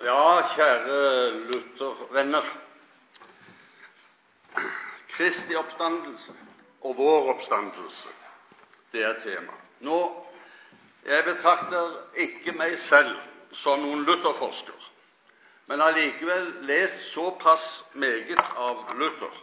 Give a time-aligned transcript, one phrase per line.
[0.00, 2.44] Ja, kjære Luther-venner.
[5.08, 6.32] Kristi oppstandelse
[6.86, 8.08] og vår oppstandelse,
[8.92, 9.52] det er tema.
[9.80, 10.24] Nå,
[11.06, 13.14] Jeg betrakter ikke meg selv
[13.62, 14.88] som noen Luther-forsker,
[15.66, 19.34] men har likevel lest såpass meget av Luther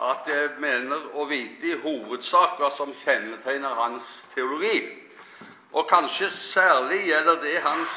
[0.00, 4.80] at jeg mener å vite i hovedsak hva som kjennetegner hans teologi.
[5.72, 7.94] Og kanskje særlig gjelder det hans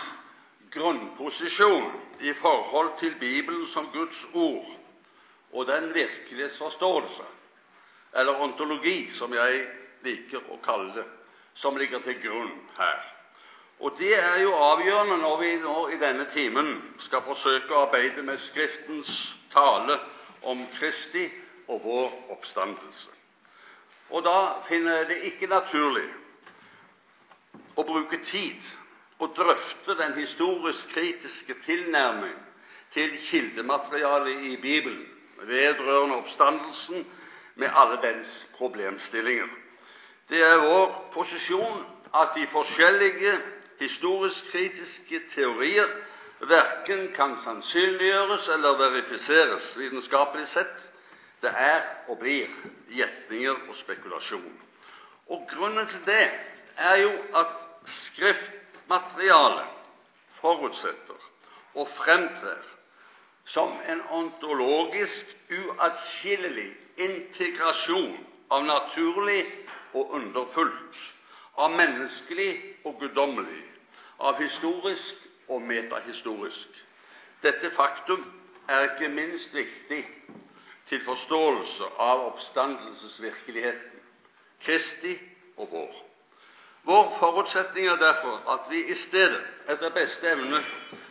[0.78, 4.66] grunnposisjon i forhold til Bibelen som Guds ord
[5.52, 7.24] og den virkelighetsforståelse,
[8.16, 9.62] eller ontologi, som jeg
[10.04, 11.06] liker å kalle det,
[11.56, 13.06] som ligger til grunn her.
[13.80, 16.72] Og Det er jo avgjørende når vi nå i denne timen
[17.06, 19.12] skal forsøke å arbeide med Skriftens
[19.54, 20.00] tale
[20.42, 21.28] om Kristi
[21.68, 23.10] og vår oppstandelse.
[24.10, 26.08] Og Da finner jeg det ikke naturlig
[27.76, 28.62] å bruke tid
[29.20, 32.36] og drøfte den historisk-kritiske tilnærming
[32.92, 35.06] til kildematerialet i Bibelen
[35.44, 37.08] vedrørende oppstandelsen
[37.56, 39.48] med alle dens problemstillinger.
[40.30, 43.40] Det er vår posisjon at de forskjellige
[43.80, 45.88] historisk-kritiske teorier
[46.40, 50.78] verken kan sannsynliggjøres eller verifiseres vitenskapelig sett.
[51.42, 52.50] Det er og blir
[52.90, 54.62] gjetninger og spekulasjon.
[55.30, 56.30] Og Grunnen til det
[56.78, 57.48] er jo at
[58.88, 59.66] skriftmaterialet
[60.42, 61.24] forutsetter
[61.76, 62.64] og fremtrer
[63.46, 68.18] som en ontologisk uatskillelig integrasjon
[68.52, 69.44] av naturlig
[69.94, 70.98] og underfullt,
[71.58, 72.50] av menneskelig
[72.86, 73.64] og guddommelig,
[74.20, 75.16] av historisk
[75.48, 76.84] og metahistorisk.
[77.44, 78.24] Dette faktum
[78.68, 80.04] er ikke minst viktig
[80.90, 84.04] til forståelse av oppstandelsesvirkeligheten,
[84.64, 85.18] Kristi
[85.58, 86.07] og vår.
[86.88, 89.42] Vår forutsetning er derfor at vi i stedet,
[89.74, 90.62] etter beste evne,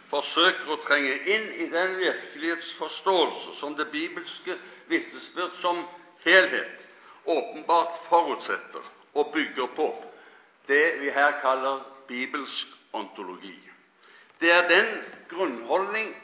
[0.09, 4.57] forsøker å trenge inn i den virkelighetsforståelse som det bibelske
[4.89, 5.83] vitnesbyrd som
[6.25, 6.87] helhet
[7.29, 8.89] åpenbart forutsetter
[9.21, 9.91] og bygger på
[10.71, 13.53] det vi her kaller bibelsk ontologi.
[14.41, 14.89] Det er den
[15.29, 16.15] grunnholdning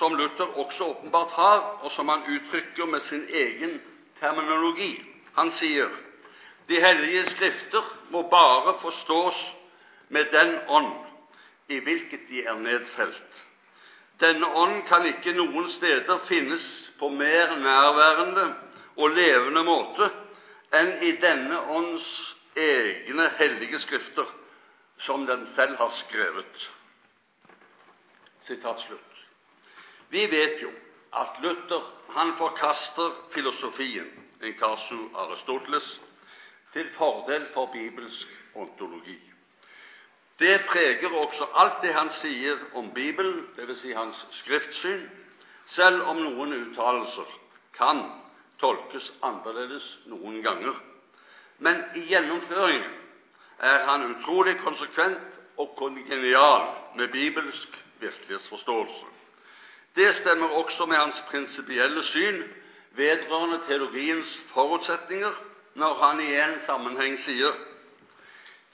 [0.00, 3.76] som Luther også åpenbart har, og som han uttrykker med sin egen
[4.22, 4.94] terminologi.
[5.36, 5.90] Han sier
[6.70, 9.38] de hellige skrifter må bare forstås
[10.08, 10.92] med den ånd
[11.68, 13.46] i hvilket de er nedfelt.
[14.20, 16.66] Denne ånd kan ikke noen steder finnes
[17.00, 18.44] på mer nærværende
[18.96, 20.10] og levende måte
[20.76, 22.06] enn i denne ånds
[22.58, 24.28] egne hellige skrifter,
[24.98, 26.66] som den selv har skrevet.
[28.46, 29.24] Sitat slutt.
[30.10, 30.70] Vi vet jo
[31.16, 31.82] at Luther
[32.14, 34.10] han forkaster filosofien,
[34.42, 35.88] en casu Aristoteles,
[36.72, 39.18] til fordel for bibelsk ontologi.
[40.38, 43.78] Det preger også alt det han sier om Bibelen, dvs.
[43.82, 45.02] Si hans skriftsyn,
[45.66, 47.34] selv om noen uttalelser
[47.76, 48.00] kan
[48.60, 50.78] tolkes annerledes noen ganger.
[51.58, 52.88] Men i gjennomføringen
[53.60, 59.06] er han utrolig konsekvent og kongenial med bibelsk virkelighetsforståelse.
[59.96, 62.42] Det stemmer også med hans prinsipielle syn
[62.96, 65.32] vedrørende teologiens forutsetninger
[65.74, 67.54] når han i en sammenheng sier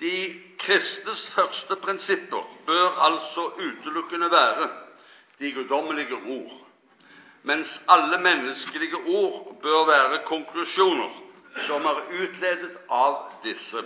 [0.00, 0.12] de
[0.60, 4.68] kristnes første prinsipper bør altså utelukkende være
[5.38, 6.54] de guddommelige ord,
[7.42, 11.22] mens alle menneskelige ord bør være konklusjoner
[11.66, 13.84] som er utledet av disse,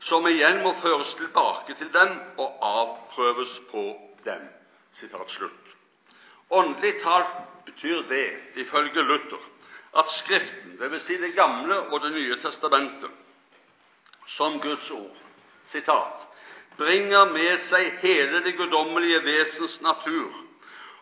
[0.00, 3.84] som igjen må føres tilbake til dem og avprøves på
[4.24, 4.46] dem.
[6.50, 7.36] Åndelig talt
[7.66, 8.26] betyr det,
[8.56, 9.42] ifølge Luther,
[9.98, 11.02] at Skriften, dvs.
[11.02, 13.10] Si Det gamle og Det nye testamentet,
[14.26, 15.16] som Guds ord,
[15.64, 16.26] sitat,
[16.76, 20.34] bringer med seg hele det guddommelige vesens natur,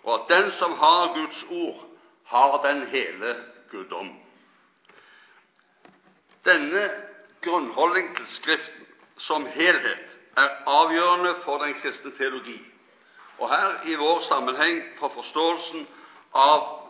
[0.04, 1.80] og at den som har Guds ord,
[2.24, 3.34] har den hele
[3.70, 4.12] guddom.
[6.44, 6.90] Denne
[7.42, 12.60] grunnholdning til Skriften som helhet er avgjørende for den kristne teologi,
[13.38, 15.86] og her i vår sammenheng for forståelsen
[16.34, 16.83] av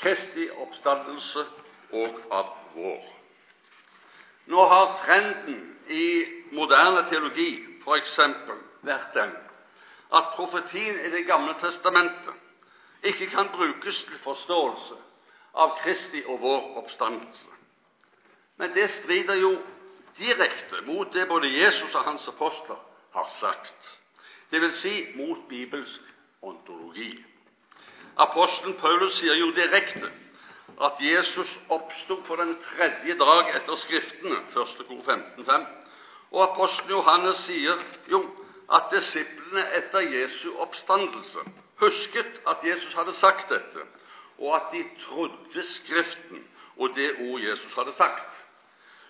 [0.00, 1.44] Kristi oppstandelse
[1.92, 3.02] og av vår.
[4.46, 6.06] Nå har trenden i
[6.52, 7.50] moderne teologi
[7.84, 8.18] f.eks.
[8.84, 9.32] vært den
[10.14, 12.34] at profetien i Det gamle testamentet
[13.04, 14.96] ikke kan brukes til forståelse
[15.54, 17.50] av Kristi og vår oppstandelse.
[18.56, 19.56] Men det strider jo
[20.18, 22.78] direkte mot det både Jesus og hans apostler
[23.14, 23.98] har sagt,
[24.50, 24.80] dvs.
[24.80, 26.00] Si mot bibelsk
[26.42, 27.24] ontologi.
[28.16, 30.10] Apostelen Paulus sier jo direkte
[30.80, 34.86] at Jesus oppsto på den tredje dag etter Skriftene, 1.
[34.88, 35.66] kor 15.5.
[36.30, 38.22] Og apostelen Johannes sier jo
[38.72, 41.42] at disiplene etter Jesu oppstandelse
[41.82, 43.86] husket at Jesus hadde sagt dette,
[44.38, 46.46] og at de trodde Skriften
[46.76, 48.46] og det ord Jesus hadde sagt.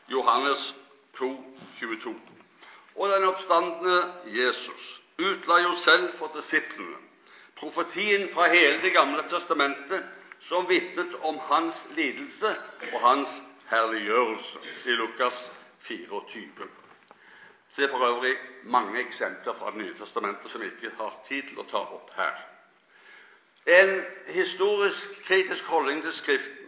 [0.08, 0.74] Johannes
[1.18, 1.30] 2,
[1.80, 2.14] 22.
[2.96, 6.96] Og den oppstandende Jesus utla jo selv for disiplene
[7.58, 10.04] profetien fra hele Det gamle testamentet
[10.40, 12.56] som vitnet om hans lidelse
[12.92, 13.28] og hans
[13.70, 15.52] herliggjørelse i Lukas
[15.88, 16.68] 24.
[17.70, 21.58] Se for øvrig mange eksempler fra Det nye testamentet som vi ikke har tid til
[21.58, 22.34] å ta opp her.
[23.66, 26.60] En historisk kritisk holdning til Skriften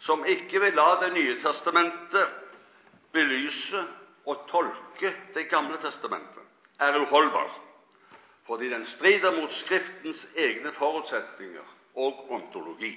[0.00, 2.28] som ikke vil la Det nye testamentet
[3.12, 3.84] belyse
[4.26, 6.42] og tolke Det gamle testamentet,
[6.80, 7.50] er uholdbar,
[8.50, 12.96] fordi den strider mot Skriftens egne forutsetninger og ontologi.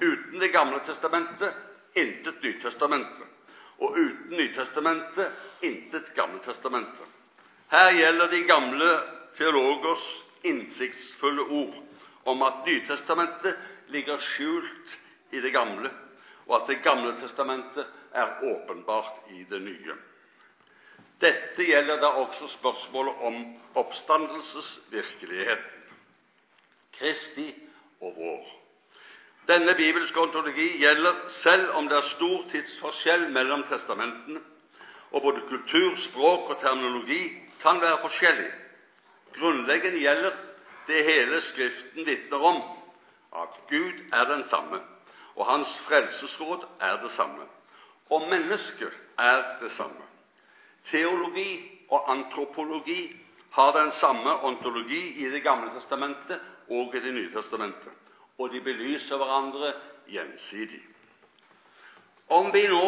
[0.00, 1.52] Uten Det gamle testamentet
[2.00, 3.26] intet Nytestamentet,
[3.78, 5.32] og uten Nytestamentet
[5.68, 7.10] intet Gammeltestamentet.
[7.68, 8.88] Her gjelder de gamle
[9.36, 10.06] teologers
[10.42, 11.76] innsiktsfulle ord
[12.24, 13.60] om at Nytestamentet
[13.92, 14.96] ligger skjult
[15.32, 15.92] i det gamle,
[16.46, 20.00] og at Det gamle testamentet er åpenbart i det nye.
[21.24, 23.36] Dette gjelder da også spørsmålet om
[23.80, 25.94] oppstandelsesvirkeligheten,
[26.98, 27.46] Kristi
[28.00, 28.44] og vår.
[29.48, 34.40] Denne bibelske ontologi gjelder selv om det er stor tidsforskjell mellom testamentene,
[35.12, 37.22] og både kultur, språk og terminologi
[37.62, 38.50] kan være forskjellig.
[39.38, 40.32] Grunnleggende gjelder
[40.86, 42.62] det hele Skriften vitner om,
[43.42, 44.80] at Gud er den samme,
[45.36, 47.44] og Hans frelsesråd er det samme,
[48.10, 50.13] og mennesket er det samme.
[50.90, 53.16] Teologi og antropologi
[53.54, 57.92] har den samme ontologi i Det gamle testamentet og i Det nye testamentet,
[58.38, 59.72] og de belyser hverandre
[60.10, 60.82] gjensidig.
[62.28, 62.82] Om vi nå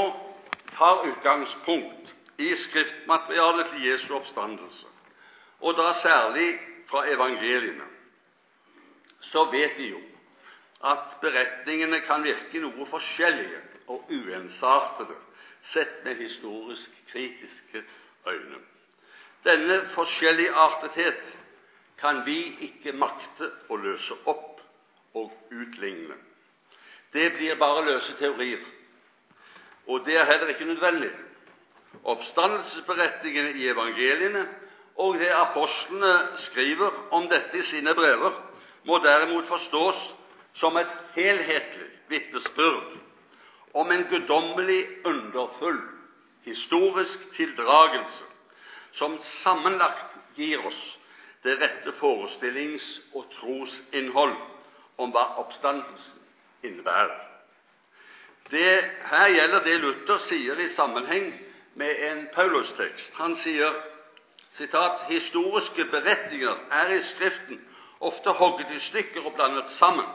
[0.77, 4.87] tar utgangspunkt i skriftmaterialet til Jesu oppstandelse,
[5.61, 6.49] og da særlig
[6.91, 7.87] fra evangeliene,
[9.21, 10.01] så vet vi jo
[10.85, 15.17] at beretningene kan virke noe forskjellige og uensartede
[15.73, 17.83] sett med historisk kritiske
[18.27, 18.59] øyne.
[19.45, 21.21] Denne forskjelligartethet
[21.99, 24.61] kan vi ikke makte å løse opp
[25.15, 26.17] og utligne.
[27.13, 28.61] Det blir bare løse teorier,
[29.87, 31.11] og det er heller ikke nødvendig.
[32.05, 34.43] Oppstandelsesberetningene i evangeliene
[34.97, 36.13] og det apostlene
[36.49, 38.35] skriver om dette i sine brever,
[38.85, 40.03] må derimot forstås
[40.61, 43.06] som et helhetlig vitnesbyrd
[43.77, 45.81] om en guddommelig underfull
[46.47, 48.25] historisk tildragelse
[48.97, 50.83] som sammenlagt gir oss
[51.45, 54.37] det rette forestillings- og trosinnhold
[54.99, 56.23] om hva oppstandelsen
[56.65, 57.19] innebærer.
[58.51, 61.29] Det, her gjelder det Luther sier i sammenheng
[61.75, 63.13] med en Paulus-tekst.
[63.19, 63.75] Han sier
[64.57, 67.61] sitat, historiske beretninger er i Skriften
[68.01, 70.07] ofte hogget i stykker og blandet sammen,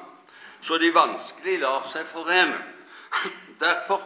[0.66, 2.60] så de vanskelig lar seg forene.
[3.60, 4.02] Derfor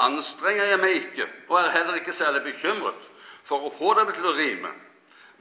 [0.00, 3.06] anstrenger jeg meg ikke, og er heller ikke særlig bekymret
[3.48, 4.70] for å få dem til å rime,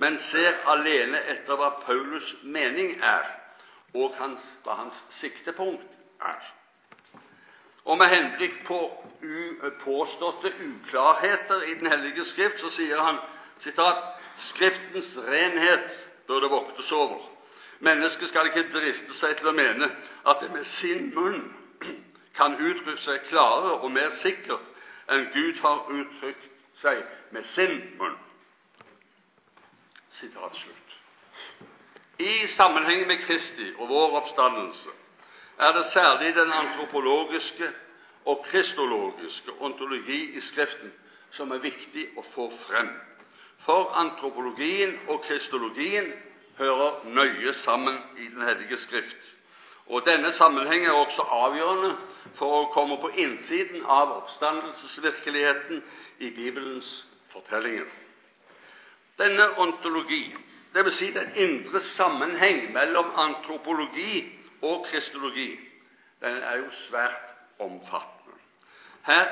[0.01, 3.27] men ser alene etter hva Paulus' mening er,
[3.93, 5.97] og hans, hva hans siktepunkt
[6.31, 6.39] er.
[7.89, 8.79] Og med henblikk på
[9.83, 13.19] påståtte uklarheter i Den hellige skrift så sier han
[13.63, 14.05] sitat,
[14.39, 15.89] Skriftens renhet
[16.27, 17.23] bør det voktes over.
[17.83, 19.89] Mennesket skal ikke driste seg til å mene
[20.27, 21.41] at det med sin munn
[22.39, 26.47] kan uttrykke seg klarere og mer sikkert enn Gud har uttrykt
[26.79, 27.01] seg
[27.35, 28.15] med sin munn.
[30.19, 30.95] Sitat slutt.
[32.19, 34.95] I sammenheng med Kristi og vår oppstandelse
[35.59, 37.69] er det særlig den antropologiske
[38.31, 40.91] og kristologiske ontologi i Skriften
[41.35, 42.89] som er viktig å få frem
[43.65, 46.11] for antropologien og kristologien
[46.59, 49.19] hører nøye sammen i Den hellige skrift.
[49.89, 51.95] Og Denne sammenheng er også avgjørende
[52.37, 55.81] for å komme på innsiden av oppstandelsesvirkeligheten
[56.19, 56.91] i Bibelens
[57.33, 57.87] fortellinger.
[59.17, 60.35] Denne ontologi,
[60.75, 60.93] dvs.
[60.99, 64.21] Si den indre sammenheng mellom antropologi
[64.61, 65.49] og kristologi,
[66.21, 68.37] den er jo svært omfattende.
[69.09, 69.25] Her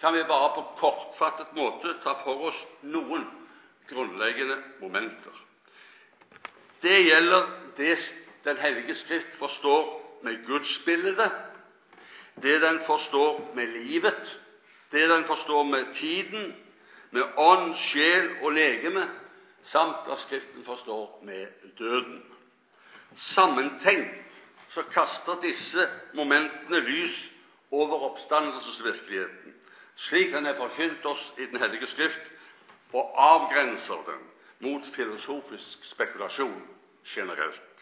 [0.00, 3.26] kan vi bare på kortfattet måte ta for oss noen
[3.90, 5.42] grunnleggende momenter.
[6.84, 7.96] Det gjelder det
[8.44, 11.32] Den hellige skrift forstår med gudsbildet,
[12.42, 14.40] det den forstår med livet,
[14.92, 16.54] det den forstår med tiden,
[17.10, 19.06] med ånd, sjel og legeme,
[19.62, 21.46] samt hva Skriften forstår med
[21.78, 22.22] døden.
[23.14, 24.40] Sammentenkt
[24.74, 27.14] så kaster disse momentene lys
[27.70, 29.54] over oppstandelsesvirkeligheten,
[29.96, 32.20] slik den er forkynt oss i Den hellige Skrift,
[32.92, 34.22] og avgrenser den
[34.60, 36.62] mot filosofisk spekulasjon
[37.06, 37.73] generelt.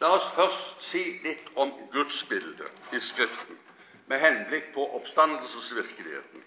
[0.00, 3.58] La oss først si litt om gudsbildet i Skriften
[4.08, 6.44] med henblikk på oppstandelsesvirkeligheten.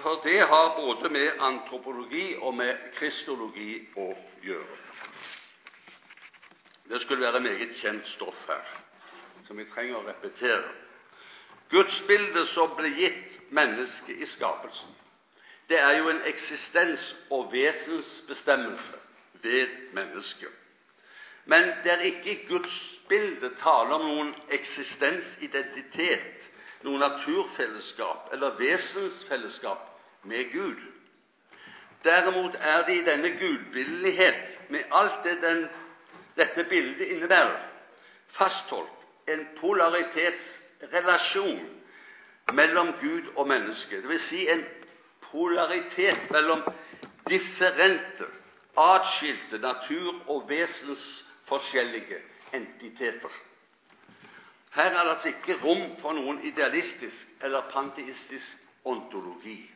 [0.00, 4.08] For det har både med antropologi og med kristologi å
[4.42, 4.78] gjøre.
[6.88, 8.64] Det skulle være meget kjent stoff her,
[9.46, 10.72] som vi trenger å repetere.
[11.70, 14.90] Gudsbildet som ble gitt mennesket i skapelsen,
[15.68, 18.98] det er jo en eksistens- og vesensbestemmelse
[19.44, 20.61] ved mennesket.
[21.44, 26.50] Men det er ikke i gudsbildet tale om noen eksistensidentitet,
[26.86, 29.78] noe naturfellesskap eller vesensfellesskap
[30.30, 30.80] med Gud.
[32.04, 35.68] Derimot er det i denne gudbillighet, med alt det den
[36.36, 37.58] dette bildet innebærer,
[38.38, 41.68] fastholdt en polaritetsrelasjon
[42.52, 44.20] mellom Gud og menneske, dvs.
[44.30, 44.64] Si en
[45.30, 46.62] polaritet mellom
[47.28, 48.24] differente,
[48.76, 50.48] atskilte natur- og
[51.52, 52.16] vesensforskjellige
[52.52, 53.28] entiteter.
[54.70, 59.70] Her er det altså ikke rom for noen idealistisk eller panteistisk ontologi.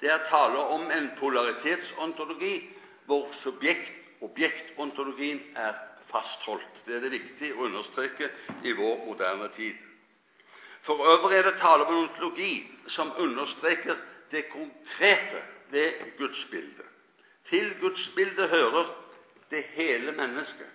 [0.00, 2.68] Det er tale om en polaritetsontologi
[3.06, 5.72] hvor subjekt-objektontologien er
[6.10, 6.82] fastholdt.
[6.86, 8.28] Det er det viktig å understreke
[8.64, 9.74] i vår moderne tid.
[10.82, 13.96] For øvrig er det tale om en ontologi som understreker
[14.30, 16.86] det konkrete ved gudsbildet.
[17.48, 18.94] Til gudsbildet hører
[19.50, 20.66] det hele mennesket,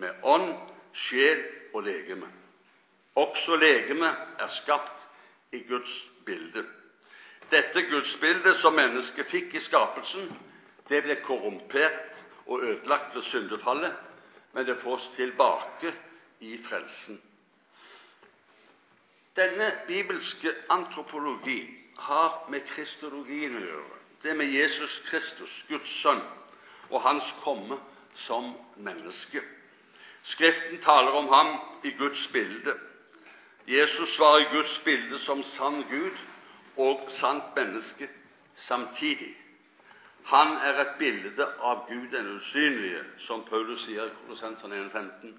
[0.00, 0.54] med ånd,
[0.92, 1.42] sjel
[1.74, 2.28] og legeme.
[3.20, 5.06] Også legemet er skapt
[5.52, 5.94] i Guds
[6.26, 6.64] bilde.
[7.50, 10.28] Dette gudsbildet som mennesket fikk i skapelsen,
[10.88, 13.92] det ble korrumpert og ødelagt ved syndefallet,
[14.52, 15.92] men det fås tilbake
[16.40, 17.20] i frelsen.
[19.36, 21.60] Denne bibelske antropologi
[21.98, 26.22] har med kristologien å gjøre, det med Jesus Kristus, Guds sønn,
[26.90, 27.78] og hans komme
[28.26, 29.42] som menneske.
[30.22, 32.74] Skriften taler om ham i Guds bilde.
[33.66, 36.16] Jesus var i Guds bilde som sann Gud
[36.76, 38.08] og sant menneske
[38.54, 39.36] samtidig.
[40.24, 45.32] Han er et bilde av Gud den usynlige, som Paulus sier i Kolossensen 1.15,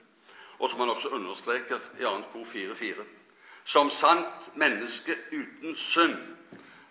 [0.59, 2.21] og som han også understreker i 2.
[2.33, 3.05] kor 4.4.
[3.65, 6.17] Som sant menneske uten synd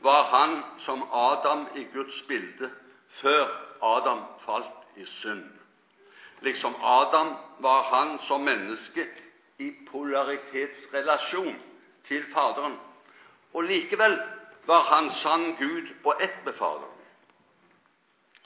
[0.01, 2.71] var han som Adam i Guds bilde
[3.21, 3.49] før
[3.83, 5.60] Adam falt i synd.
[6.41, 9.07] Liksom Adam var han som menneske
[9.59, 11.57] i polaritetsrelasjon
[12.09, 12.79] til Faderen,
[13.53, 14.17] og likevel
[14.67, 16.97] var han sann Gud og ett med Faderen.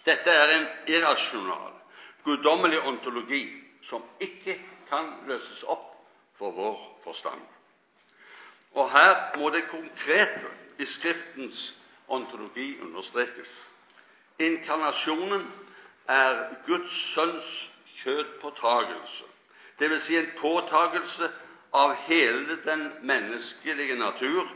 [0.05, 1.73] Dette er en irrasjonal,
[2.25, 3.45] guddommelig ontologi
[3.83, 4.59] som ikke
[4.89, 5.95] kan løses opp
[6.39, 7.41] for vår forstand.
[8.75, 11.75] Og her må det konkrete i Skriftens
[12.09, 13.53] ontologi understrekes.
[14.39, 15.47] Inkarnasjonen
[16.09, 17.71] er Guds sønns
[18.05, 19.25] kjødpåtagelse,
[19.81, 20.03] dvs.
[20.03, 21.31] Si en påtagelse
[21.73, 24.49] av hele den menneskelige natur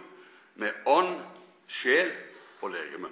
[0.54, 1.20] med ånd,
[1.68, 2.12] sjel
[2.62, 3.10] og legeme.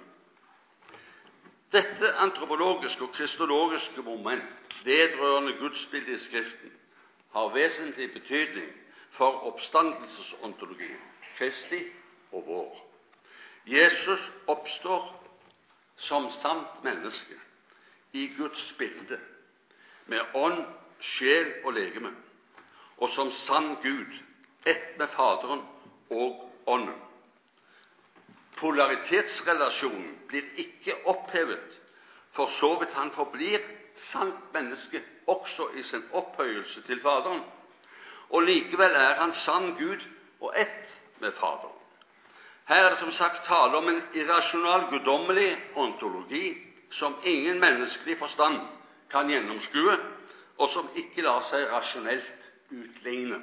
[1.71, 6.71] Dette antropologiske og kristologiske moment vedrørende gudsbildet i Skriften
[7.33, 8.69] har vesentlig betydning
[9.11, 11.01] for oppstandelsesontologien,
[11.37, 11.83] Kristi
[12.31, 12.83] og vår.
[13.67, 15.23] Jesus oppstår
[15.97, 17.35] som sant menneske
[18.13, 19.19] i Guds bilde,
[20.07, 20.65] med ånd,
[20.99, 22.11] sjel og legeme,
[22.97, 24.13] og som sann Gud,
[24.65, 25.61] ett med Faderen
[26.09, 26.95] og Ånden.
[28.57, 31.75] Polaritetsrelasjonen blir ikke opphevet,
[32.33, 33.61] for så vidt han forblir
[34.11, 37.43] sant menneske også i sin opphøyelse til Faderen.
[38.29, 40.01] Og likevel er han sann Gud
[40.41, 41.75] og ett med Faderen.
[42.67, 46.57] Her er det som sagt tale om en irrasjonal, guddommelig ontologi
[46.91, 48.59] som ingen menneskelig forstand
[49.11, 49.97] kan gjennomskue,
[50.57, 53.39] og som ikke lar seg rasjonelt utligne.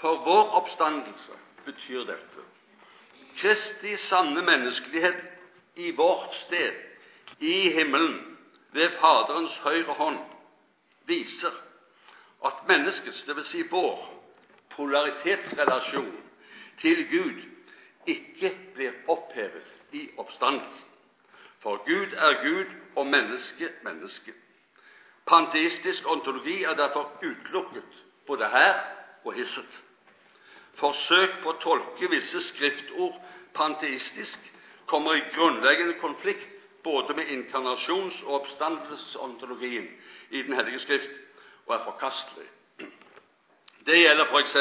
[0.00, 2.46] For vår oppstandelse betyr dette
[3.40, 5.20] Kristi sanne menneskelighet
[5.76, 6.74] i vårt sted,
[7.38, 8.36] i himmelen,
[8.72, 10.18] ved Faderens høyre hånd,
[11.06, 11.54] viser
[12.44, 13.46] at menneskets, dvs.
[13.50, 14.02] Si vår,
[14.74, 16.12] polaritetsrelasjon
[16.82, 17.40] til Gud
[18.10, 20.86] ikke blir opphevet i oppstandelsen.
[21.60, 24.32] For Gud er Gud og menneske menneske.
[25.26, 28.74] Panteistisk ontologi er derfor utelukket både her
[29.24, 29.82] og hisset.
[30.74, 33.16] Forsøk på å tolke visse skriftord
[33.54, 34.38] panteistisk
[34.86, 36.48] kommer i grunnleggende konflikt
[36.84, 39.88] både med inkarnasjons- og oppstandelsesontologien
[40.30, 41.10] i Den hellige Skrift
[41.66, 42.48] og er forkastelig.
[43.86, 44.56] Det gjelder f.eks.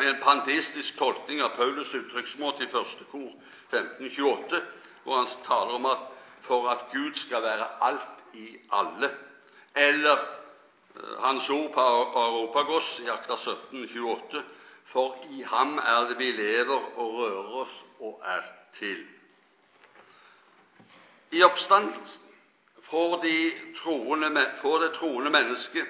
[0.00, 3.30] en panteistisk tolkning av Paulus' uttrykksmåte i første kor
[3.70, 4.62] 1528,
[5.04, 6.08] hvor han taler om at
[6.50, 9.10] for at Gud skal være alt i alle.
[9.76, 10.16] Eller
[10.96, 14.42] eh, hans ord på Aropagos i Akta 17, 28,
[14.92, 18.42] for i ham er det vi lever og rører oss og er
[18.78, 19.04] til.
[21.30, 22.26] I oppstandelsen
[22.90, 23.52] får, de
[23.82, 25.86] troende, får det troende mennesket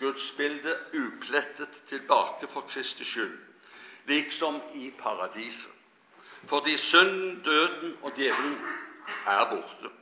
[0.00, 3.38] gudsbildet uplettet tilbake for Kristi skyld,
[4.06, 5.72] liksom i paradiset.
[6.48, 8.58] Fordi synden, døden og djevelen
[9.26, 9.99] er borte.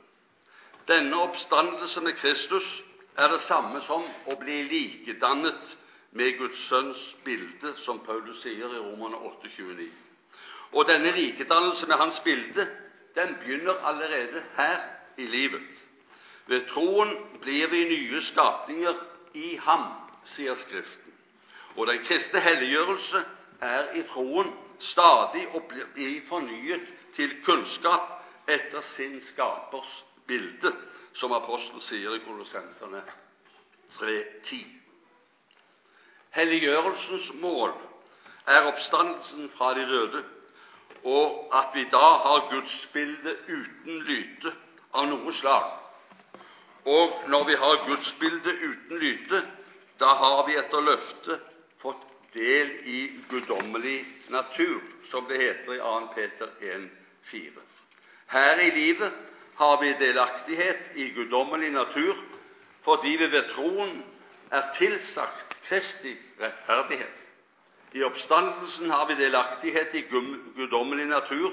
[0.89, 2.83] Denne oppstandelse med Kristus
[3.17, 5.75] er det samme som å bli likedannet
[6.17, 9.85] med Guds sønns bilde, som Paulus sier i Romerne 8,29.
[10.73, 12.65] Og denne likedannelse med hans bilde
[13.15, 14.81] den begynner allerede her
[15.17, 15.69] i livet.
[16.49, 18.97] Ved troen blir vi nye skapninger
[19.37, 19.85] i ham,
[20.33, 21.13] sier Skriften.
[21.77, 23.25] Og den kristne helliggjørelse
[23.61, 24.49] er i troen
[24.89, 28.15] stadig å bli fornyet til kunnskap
[28.49, 29.89] etter sin skapers
[30.29, 30.73] bilde,
[31.19, 33.01] som apostelen sier i Kolossenserne
[33.97, 34.61] 3.10.
[36.37, 37.73] Helliggjørelsens mål
[38.47, 40.23] er oppstandelsen fra de døde,
[41.03, 44.53] og at vi da har gudsbildet uten lyte
[44.93, 45.69] av noe slag.
[46.85, 49.41] Og når vi har gudsbildet uten lyte,
[49.99, 51.47] da har vi etter løftet
[51.81, 54.81] fått del i guddommelig natur,
[55.11, 55.99] som det heter i 2.
[56.15, 57.65] Peter 1,4.
[58.29, 59.11] Her i livet
[59.59, 62.15] har vi delaktighet i guddommelig natur
[62.85, 63.97] fordi vi ved troen
[64.55, 67.17] er tilsagt Kristi rettferdighet.
[67.93, 70.05] I oppstandelsen har vi delaktighet i
[70.55, 71.51] guddommelig natur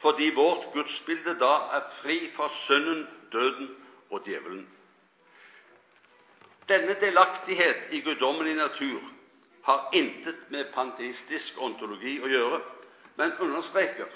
[0.00, 3.68] fordi vårt gudsbilde da er fri fra synden, døden
[4.10, 4.64] og djevelen.
[6.68, 9.00] Denne delaktighet i guddommelig natur
[9.68, 12.60] har intet med panteistisk ontologi å gjøre,
[13.20, 14.08] men understreker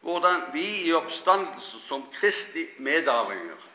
[0.00, 3.66] hvordan vi i oppstandelse som Kristi medarvinger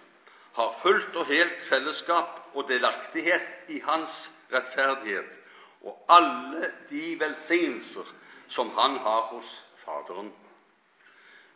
[0.56, 4.16] har fullt og helt fellesskap og delaktighet i Hans
[4.54, 5.36] rettferdighet
[5.82, 8.08] og alle de velsignelser
[8.50, 9.52] som han har hos
[9.86, 10.32] Faderen.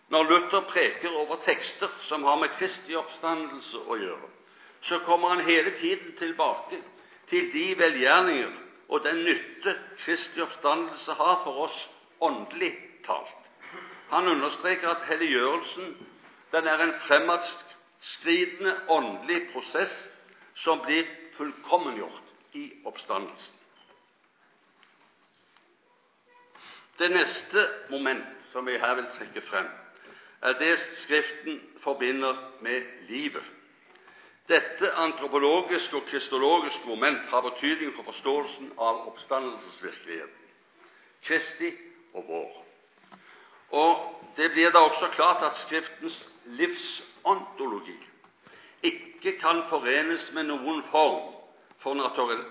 [0.09, 4.29] Når Luther preker over tekster som har med Kristi oppstandelse å gjøre,
[4.81, 6.81] så kommer han hele tiden tilbake
[7.29, 8.53] til de velgjerninger
[8.89, 11.79] og den nytte Kristi oppstandelse har for oss
[12.21, 12.73] åndelig
[13.05, 13.38] talt.
[14.09, 15.97] Han understreker at helliggjørelsen
[16.51, 19.93] den er en fremadskridende åndelig prosess
[20.55, 21.05] som blir
[21.37, 23.55] fullkommengjort i oppstandelsen.
[26.99, 29.67] Det neste moment som jeg her vil trekke frem,
[30.41, 33.45] er det Skriften forbinder med livet.
[34.49, 40.49] Dette antropologiske og kristologiske moment har betydning for forståelsen av oppstandelsesvirkeligheten,
[41.23, 41.71] Kristi
[42.13, 42.68] og vår.
[43.71, 47.97] Og Det blir da også klart at Skriftens livsontologi
[48.83, 51.33] ikke kan forenes med noen form
[51.83, 51.97] for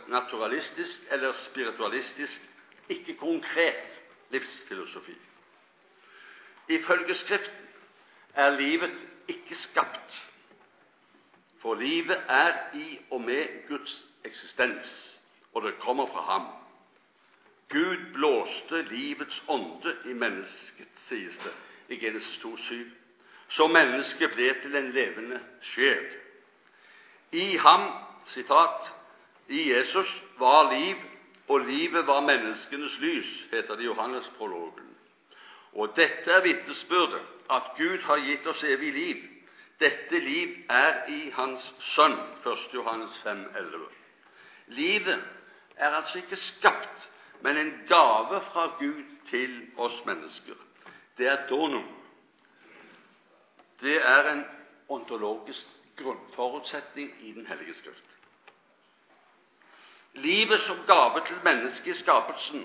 [0.09, 2.43] naturalistisk eller spiritualistisk,
[2.89, 5.15] ikke konkret livsfilosofi.
[6.69, 7.69] Ifølge Skriften
[8.35, 10.29] er livet ikke skapt,
[11.63, 15.21] for livet er i og med Guds eksistens,
[15.55, 16.47] og det kommer fra ham.
[17.69, 21.53] Gud blåste livets ånde i mennesket, sies det
[21.89, 22.85] i Genesis 2,7,
[23.49, 26.07] så mennesket ble til en levende sjel.
[27.33, 27.91] I ham,
[28.33, 28.93] sitat,
[29.49, 30.97] i Jesus var liv,
[31.49, 34.89] og livet var menneskenes lys, heter det i Johannes-prologen.
[35.73, 39.23] Og dette er vitnesbyrdet, at Gud har gitt oss evig liv.
[39.81, 42.75] Dette liv er i Hans Sønn, 1.
[42.75, 43.87] Johannes 5, 11.
[44.67, 45.25] Livet
[45.77, 50.55] er altså ikke skapt, men en gave fra Gud til oss mennesker.
[51.19, 51.87] Det er donum.
[53.81, 54.45] Det er en
[54.89, 58.19] ontologisk grunnforutsetning i Den hellige Skrift.
[60.15, 62.65] Livet som gave til mennesket i skapelsen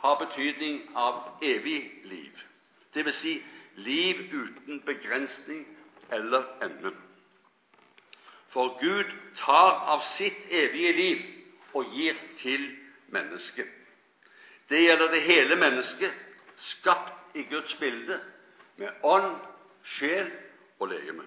[0.00, 2.32] har betydning av evig liv,
[2.94, 3.14] dvs.
[3.14, 3.42] Si
[3.76, 5.66] liv uten begrensning
[6.12, 6.92] eller ende.
[8.48, 11.22] For Gud tar av sitt evige liv
[11.74, 12.68] og gir til
[13.08, 13.83] mennesket.
[14.68, 16.12] Det gjelder det hele mennesket,
[16.56, 18.20] skapt i Guds bilde,
[18.76, 19.36] med ånd,
[19.84, 20.30] sjel
[20.80, 21.26] og legeme.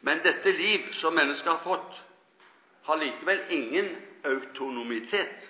[0.00, 2.02] Men dette liv som mennesket har fått,
[2.82, 3.88] har likevel ingen
[4.24, 5.48] autonomitet.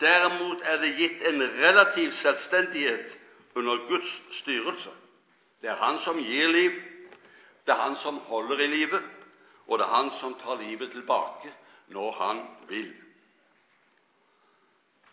[0.00, 3.18] Derimot er det gitt en relativ selvstendighet
[3.54, 4.90] under Guds styrelse.
[5.60, 6.72] Det er Han som gir liv,
[7.66, 9.02] det er Han som holder i livet,
[9.66, 11.52] og det er Han som tar livet tilbake
[11.88, 12.94] når Han vil.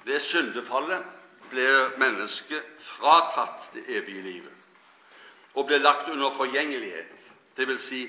[0.08, 1.04] Ved syndefallet
[1.52, 1.68] ble
[2.00, 4.54] mennesket fratatt det evige livet
[5.58, 7.86] og ble lagt under forgjengelighet, dvs.
[7.90, 8.02] Si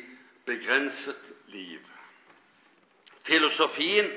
[0.47, 1.81] begrenset liv.
[3.27, 4.11] Filosofien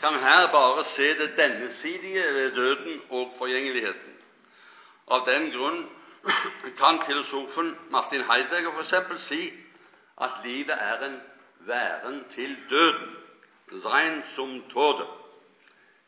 [0.00, 4.14] kan her bare se det dennesidige ved døden og forgjengeligheten.
[5.08, 5.80] Av den grunn
[6.78, 9.24] kan filosofen Martin Heidegger f.eks.
[9.28, 9.52] si
[10.20, 11.20] at livet er en
[11.66, 13.16] væren til døden,
[13.82, 15.06] sein som tode.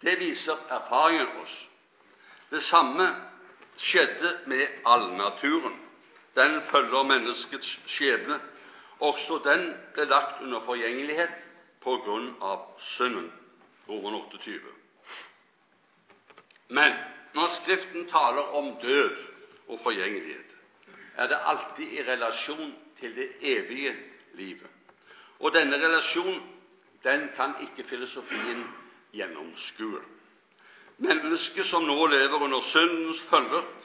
[0.02, 1.68] Det viser erfaringen oss.
[2.50, 3.08] Det samme
[3.76, 5.80] skjedde med allnaturen.
[6.36, 8.40] Den følger menneskets skjebne.
[9.00, 11.32] Også den ble lagt under forgjengelighet
[11.84, 12.62] på grunn av
[12.96, 13.32] synden.
[13.88, 14.72] Roman 28.
[16.68, 16.96] Men
[17.34, 19.16] når Skriften taler om død
[19.68, 20.56] og forgjengelighet,
[21.16, 23.94] er det alltid i relasjon til det evige
[24.34, 24.70] livet.
[25.40, 26.40] Og denne relasjonen
[27.04, 28.64] den kan ikke filosofien
[29.16, 30.02] gjennomskue.
[30.96, 33.20] Mennesket som nå lever under syndens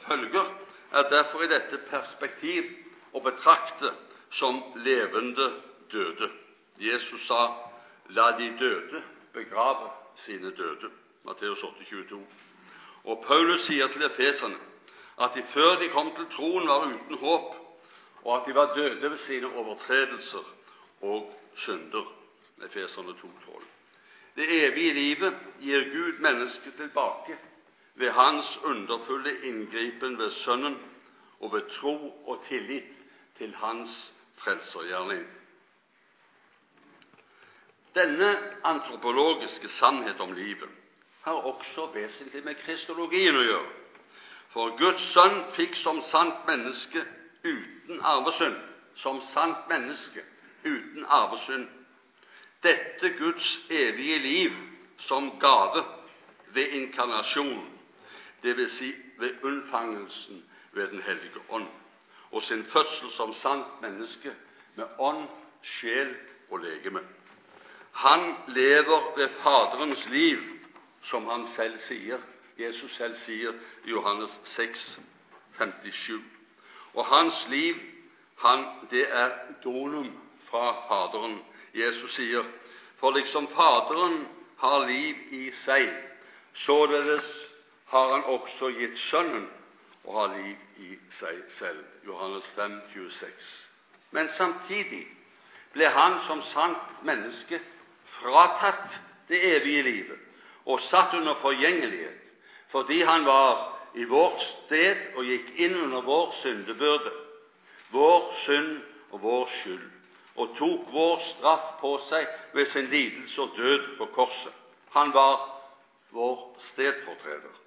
[0.06, 0.46] følger,
[0.92, 2.68] er derfor i dette perspektiv
[3.12, 3.92] å betrakte
[4.32, 5.50] som levende
[5.92, 6.30] døde.
[6.80, 7.70] Jesus sa
[8.08, 10.90] 'la de døde begrave sine døde'.
[11.24, 12.26] Matteus 8, 22.
[13.04, 14.58] Og Paulus sier til efeserne
[15.18, 17.54] at de før de kom til troen, var uten håp,
[18.24, 20.44] og at de var døde ved sine overtredelser
[21.00, 22.12] og synder.
[22.62, 23.71] Efeserne 2,12.
[24.36, 27.38] Det evige livet gir Gud mennesket tilbake
[27.94, 30.78] ved Hans underfulle inngripen ved Sønnen
[31.40, 32.84] og ved tro og tillit
[33.36, 35.26] til Hans frelsergjerning.
[37.94, 40.68] Denne antropologiske sannhet om livet
[41.22, 43.70] har også vesentlig med kristologien å gjøre.
[44.52, 47.04] For Guds sønn fikk som sant menneske
[47.44, 48.56] uten arvesynd,
[48.94, 50.24] som sant menneske
[50.64, 51.68] uten arvesynd,
[52.62, 54.52] dette Guds evige liv
[54.98, 55.84] som gave
[56.46, 57.78] ved inkarnasjon,
[58.42, 58.72] dvs.
[58.72, 61.66] Si ved unnfangelsen ved Den hellige ånd,
[62.30, 64.32] og sin fødsel som sant menneske
[64.74, 65.28] med ånd,
[65.62, 66.16] sjel
[66.50, 67.00] og legeme.
[67.92, 70.38] Han lever ved Faderens liv,
[71.02, 72.18] som han selv sier.
[72.58, 73.52] Jesus selv sier
[73.84, 75.00] i Johannes 6,
[75.58, 76.20] 57.
[76.94, 77.74] Og hans liv,
[78.38, 79.30] han, det er
[79.64, 80.10] donum
[80.50, 81.38] fra Faderen.
[81.74, 82.44] Jesus sier,
[83.00, 84.26] for liksom Faderen
[84.62, 85.88] har liv i seg,
[86.54, 87.26] således
[87.92, 89.48] har han også gitt Sønnen
[90.04, 91.82] å ha liv i seg selv.
[92.06, 93.50] Johannes 5, 26.
[94.12, 95.04] Men samtidig
[95.72, 97.60] ble han som sant menneske
[98.18, 100.18] fratatt det evige livet
[100.64, 102.18] og satt under forgjengelighet
[102.72, 107.10] fordi han var i vårt sted og gikk inn under vår syndebyrde,
[107.92, 108.78] vår synd
[109.12, 109.88] og vår skyld,
[110.36, 114.52] og tok vår straff på seg ved sin lidelse og død på korset.
[114.92, 115.40] Han var
[116.10, 117.58] vår stedfortreder.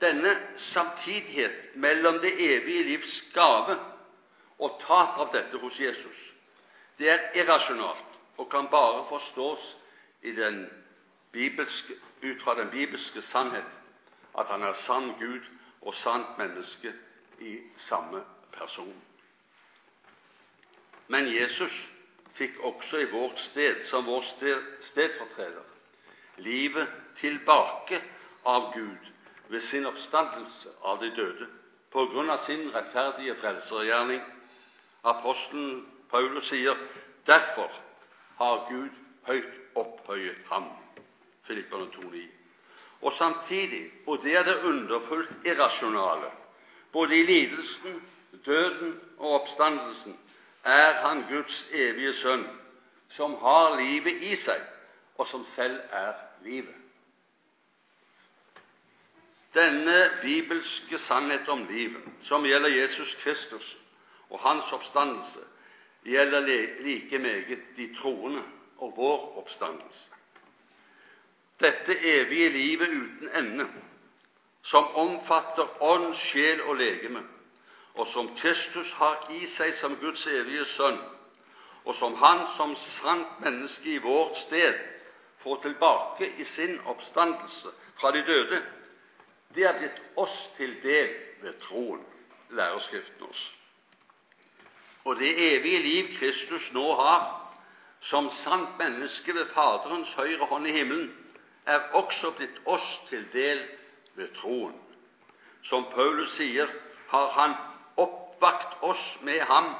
[0.00, 3.78] Denne samtidighet mellom det evige livs gave
[4.58, 6.18] og tap av dette hos Jesus,
[6.98, 9.76] det er irrasjonalt og kan bare forstås
[11.32, 13.66] bibelske, ut fra den bibelske sannhet
[14.38, 15.42] at han er sann Gud
[15.82, 16.92] og sant menneske
[17.40, 18.94] i samme person.
[21.08, 21.74] Men Jesus
[22.38, 25.64] fikk også i vårt sted, som vår sted, stedfortreder,
[26.44, 26.88] livet
[27.20, 28.00] tilbake
[28.46, 29.08] av Gud
[29.48, 31.48] ved sin oppstandelse av de døde
[31.92, 34.20] på grunn av sin rettferdige frelsergjerning.
[35.08, 36.76] Apostelen Paulus sier
[37.26, 37.72] derfor
[38.38, 38.92] har Gud
[39.28, 40.68] høyt opphøyet ham.
[41.48, 42.26] Filipperne 2,9.
[43.00, 46.30] Og samtidig, og det er det underfullt irrasjonale,
[46.92, 48.00] både i lidelsen,
[48.44, 50.16] døden og oppstandelsen,
[50.64, 52.46] er han Guds evige sønn,
[53.08, 54.60] som har livet i seg,
[55.18, 56.12] og som selv er
[56.44, 56.74] livet.
[59.54, 63.76] Denne bibelske sannhet om livet, som gjelder Jesus Kristus
[64.30, 65.40] og hans oppstandelse,
[66.04, 66.40] gjelder
[66.84, 68.42] like meget de troende
[68.78, 70.10] og vår oppstandelse.
[71.60, 73.66] Dette evige livet uten ende,
[74.62, 77.22] som omfatter ånd, sjel og legeme,
[77.94, 80.98] og som Kristus har i seg som Guds evige sønn,
[81.84, 84.74] og som Han som sant menneske i vårt sted
[85.42, 88.62] får tilbake i sin oppstandelse fra de døde,
[89.54, 92.02] det er blitt oss til del ved troen,
[92.50, 93.44] lærer Skriften oss.
[95.04, 97.22] Og det evige liv Kristus nå har
[98.00, 101.08] som sant menneske ved Faderens høyre hånd i himmelen,
[101.66, 103.64] er også blitt oss til del
[104.16, 104.76] ved troen.
[105.62, 106.68] Som Paulus sier,
[107.08, 107.54] har Han
[108.38, 109.74] oppvakt oss med ham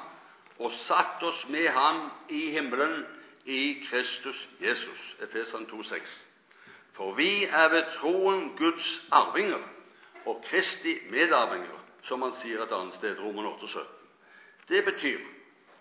[0.58, 3.06] og satt oss med ham i himmelen
[3.44, 5.16] i Kristus Jesus.
[5.22, 6.24] Efesan 2,6.
[6.92, 9.62] For vi er ved troen Guds arvinger
[10.26, 13.84] og Kristi medarvinger, som han sier et annet sted, Roman 8,17.
[14.68, 15.20] Det betyr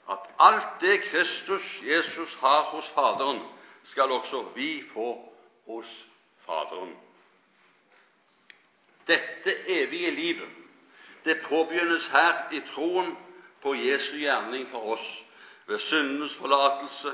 [0.10, 3.42] at alt det Kristus Jesus har hos Faderen,
[3.84, 5.34] skal også vi få
[5.66, 6.06] hos
[6.46, 6.94] Faderen.
[9.08, 10.57] Dette evige livet
[11.28, 13.16] det påbegynnes her i troen
[13.62, 15.08] på Jesu gjerning for oss
[15.68, 17.14] ved syndenes forlatelse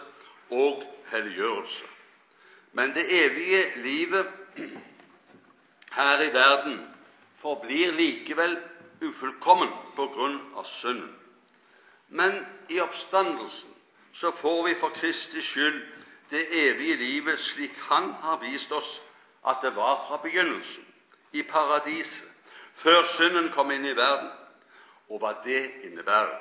[0.51, 1.85] og helliggjørelse.
[2.73, 4.27] Men det evige livet
[5.91, 6.79] her i verden
[7.41, 8.57] forblir likevel
[9.01, 11.11] ufullkommen på grunn av synden.
[12.09, 13.69] Men i oppstandelsen
[14.13, 15.81] så får vi for Kristi skyld
[16.29, 19.01] det evige livet slik Han har vist oss
[19.47, 20.85] at det var fra begynnelsen,
[21.33, 22.32] i paradiset,
[22.81, 24.31] før synden kom inn i verden,
[25.09, 26.39] og hva det innebærer.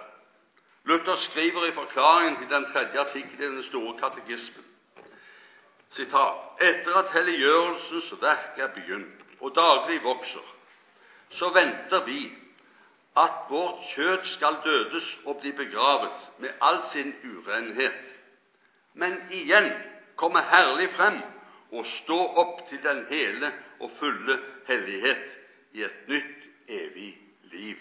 [0.85, 4.73] Luther skriver i forklaringen til den tredje artikkelen i Den store katekismen
[5.92, 10.47] sitat, etter at helliggjørelsens verk er begynt og daglig vokser,
[11.31, 12.21] så venter vi
[13.16, 18.09] at vårt kjøtt skal dødes og bli begravet med all sin urenhet,
[18.95, 19.68] men igjen
[20.16, 21.21] komme herlig frem
[21.73, 25.29] og stå opp til den hele og fulle hellighet
[25.73, 27.19] i et nytt, evig
[27.53, 27.77] liv.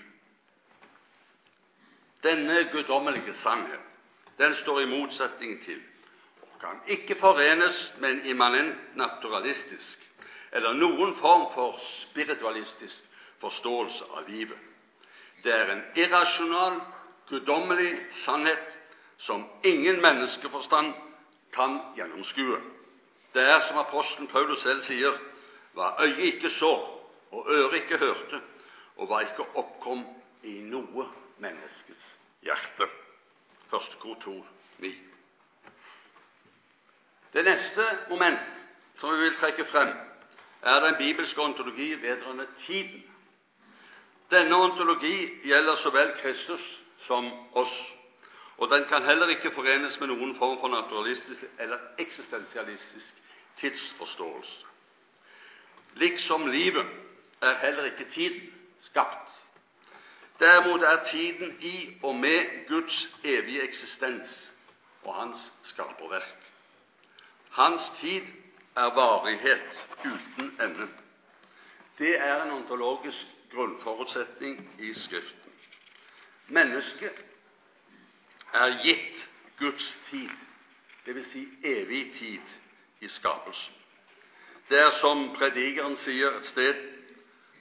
[2.23, 3.79] Denne guddommelige sannhet
[4.37, 5.81] den står i motsetning til
[6.41, 10.07] og kan ikke forenes med en immanent naturalistisk
[10.51, 13.03] eller noen form for spiritualistisk
[13.41, 14.57] forståelse av livet.
[15.43, 16.81] Det er en irrasjonal,
[17.29, 17.93] guddommelig
[18.25, 18.77] sannhet
[19.17, 20.93] som ingen menneskeforstand
[21.53, 22.59] kan gjennomskue.
[23.33, 25.15] Det er som apostelen Paulus selv sier,
[25.73, 26.73] hva øyet ikke så
[27.31, 28.41] og øret ikke hørte,
[28.97, 30.03] og hva ikke oppkom
[30.43, 31.07] i noe
[31.39, 32.87] menneskets hjerte.
[33.71, 34.33] Første kor 2,
[34.83, 34.91] 9.
[37.33, 38.65] Det neste moment
[38.99, 39.93] som vi vil trekke frem,
[40.61, 43.03] er den bibelske ontologi vedrørende tiden.
[44.31, 47.73] Denne ontologi gjelder så vel Kristus som oss,
[48.57, 53.23] og den kan heller ikke forenes med noen form for naturalistisk eller eksistensialistisk
[53.57, 54.65] tidsforståelse.
[55.95, 56.85] Liksom livet
[57.41, 59.31] er heller ikke tiden skapt.
[60.39, 64.53] Derimot er tiden i og med Guds evige eksistens
[65.03, 66.37] og hans skaperverk.
[67.49, 68.21] Hans tid
[68.75, 70.87] er varighet uten ende.
[71.97, 75.51] Det er en ontologisk grunnforutsetning i Skriften.
[76.47, 77.25] Mennesket
[78.53, 80.29] er gitt Guds tid,
[81.05, 81.31] dvs.
[81.31, 82.41] Si evig tid,
[83.01, 83.73] i skapelsen.
[84.69, 86.81] Det er som predikeren sier et sted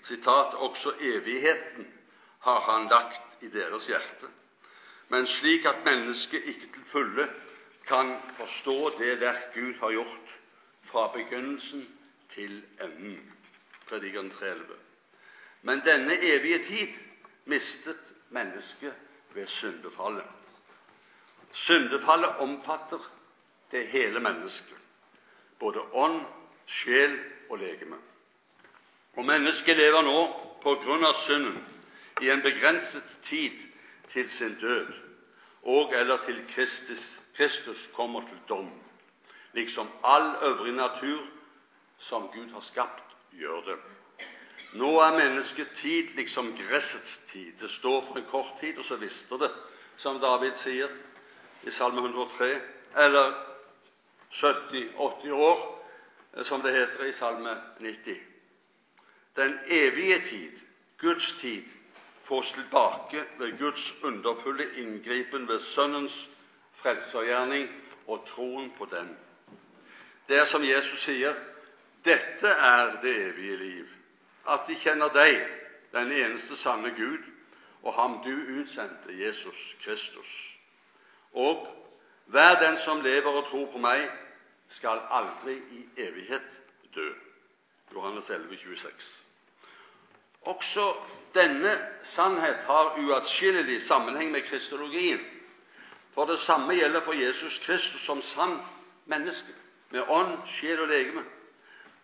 [0.05, 1.93] sitat, også evigheten
[2.41, 4.29] har han lagt i deres hjerte,
[5.09, 7.29] men slik at mennesket ikke til fulle
[7.87, 10.37] kan forstå det verk Gud har gjort
[10.91, 11.89] fra begynnelsen
[12.31, 13.33] til enden.
[13.89, 14.77] Predikeren 311.
[15.63, 16.89] Men denne evige tid
[17.45, 18.95] mistet mennesket
[19.35, 20.25] ved syndefallet.
[21.53, 23.11] Syndefallet omfatter
[23.71, 24.77] det hele mennesket,
[25.59, 26.23] både ånd,
[26.67, 27.19] sjel
[27.51, 27.97] og legeme.
[29.17, 30.19] Og mennesket lever nå
[30.63, 31.59] på grunn av synden
[32.23, 33.57] i en begrenset tid
[34.13, 34.93] til sin død
[35.63, 38.71] og eller til Kristus, Kristus kommer til dom,
[39.53, 41.21] liksom all øvrig natur
[41.99, 43.77] som Gud har skapt, gjør det.
[44.73, 47.53] Nå er menneskets tid liksom gressets tid.
[47.61, 49.51] Det står for en kort tid, og så visste det,
[49.97, 50.89] som David sier
[51.67, 52.61] i Salme 103,
[52.97, 53.33] eller
[54.31, 55.65] 70-80 år,
[56.43, 58.30] som det heter i Salme 90.
[59.41, 60.53] Den evige tid,
[60.99, 61.65] Guds tid,
[62.25, 66.31] fås tilbake ved Guds underfulle inngripen ved Sønnens
[66.73, 67.69] frelsergjerning
[68.07, 69.17] og troen på den.
[70.29, 71.35] Det er som Jesus sier
[72.05, 73.87] dette er det evige liv,
[74.49, 75.41] at de kjenner deg,
[75.93, 77.25] den eneste sanne Gud,
[77.83, 80.59] og ham du utsendte, Jesus Kristus.
[81.33, 81.65] Og
[82.27, 84.05] hver den som lever og tror på meg,
[84.69, 86.61] skal aldri i evighet
[86.95, 87.09] dø.
[87.93, 89.30] Johannes 11, 26.
[90.41, 90.95] Også
[91.35, 95.21] denne sannhet har uatskillelig sammenheng med kristologien.
[96.15, 98.59] For det samme gjelder for Jesus Kristus som sann
[99.07, 99.53] menneske,
[99.91, 101.25] med ånd, sjel og legeme.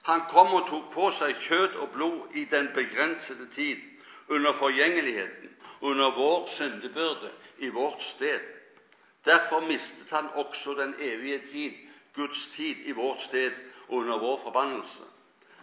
[0.02, 3.82] Han kom og tok på seg kjøtt og blod i den begrensede tid,
[4.28, 8.40] under forgjengeligheten, under vår syndebyrde, i vårt sted.
[9.24, 11.72] Derfor mistet han også den evige tid,
[12.14, 13.52] Guds tid, i vårt sted
[13.88, 15.02] under vår forbannelse.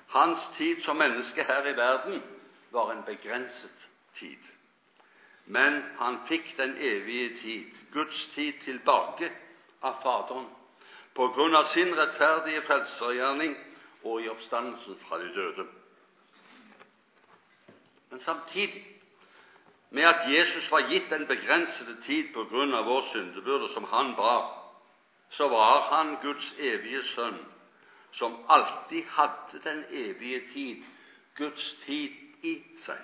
[0.08, 2.24] Hans tid som menneske her i verden
[2.74, 4.52] var en begrenset tid.
[5.46, 9.32] Men han fikk den evige tid, Guds tid, tilbake
[9.82, 10.48] av Faderen
[11.14, 13.54] på grunn av sin rettferdige frelsergjerning
[14.04, 15.66] og i oppstandelsen fra de døde.
[18.10, 18.82] Men samtidig
[19.94, 24.16] med at Jesus var gitt en begrensede tid på grunn av vår syndebyrde som han
[24.18, 24.48] bar,
[25.30, 27.38] så var han Guds evige sønn,
[28.12, 30.84] som alltid hadde den evige tid,
[31.38, 32.54] Guds tid, i
[32.86, 33.00] seg,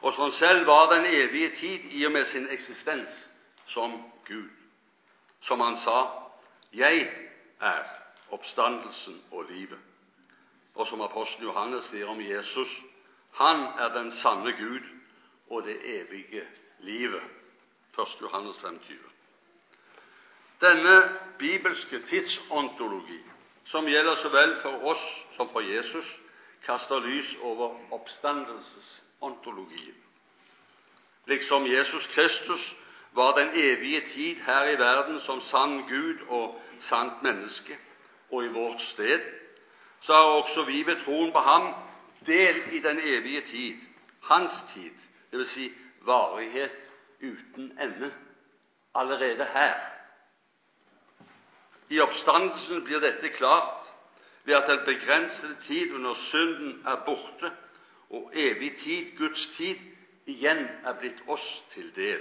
[0.00, 3.28] og som selv var den evige tid i og med sin eksistens
[3.66, 4.50] som Gud.
[5.40, 6.08] Som han sa,
[6.72, 7.10] 'Jeg
[7.60, 7.84] er
[8.30, 9.78] oppstandelsen og livet'.
[10.74, 12.82] Og som apostelen Johannes sier om Jesus,
[13.32, 14.80] han er den sanne Gud
[15.50, 16.46] og det evige
[16.78, 17.22] livet.
[17.98, 18.20] 1.
[18.20, 18.94] Johannes 5,20.
[20.60, 23.20] Denne bibelske tidsontologi,
[23.64, 26.20] som gjelder så vel for oss som for Jesus,
[26.66, 29.94] kaster lys over oppstandelsesontologien.
[31.26, 32.76] Liksom Jesus Kristus
[33.12, 37.78] var den evige tid her i verden som sann Gud og sant menneske,
[38.30, 39.20] og i vårt sted,
[40.00, 41.74] så har også vi ved troen på ham
[42.26, 43.76] del i den evige tid,
[44.22, 44.92] hans tid,
[45.32, 45.48] dvs.
[45.48, 46.72] Si varighet
[47.20, 48.14] uten ende,
[48.94, 49.74] allerede her.
[51.88, 53.79] I oppstandelsen blir dette klart
[54.44, 57.52] ved at den begrensede tid under synden er borte,
[58.10, 59.76] og evig tid, Guds tid,
[60.26, 62.20] igjen er blitt oss til del.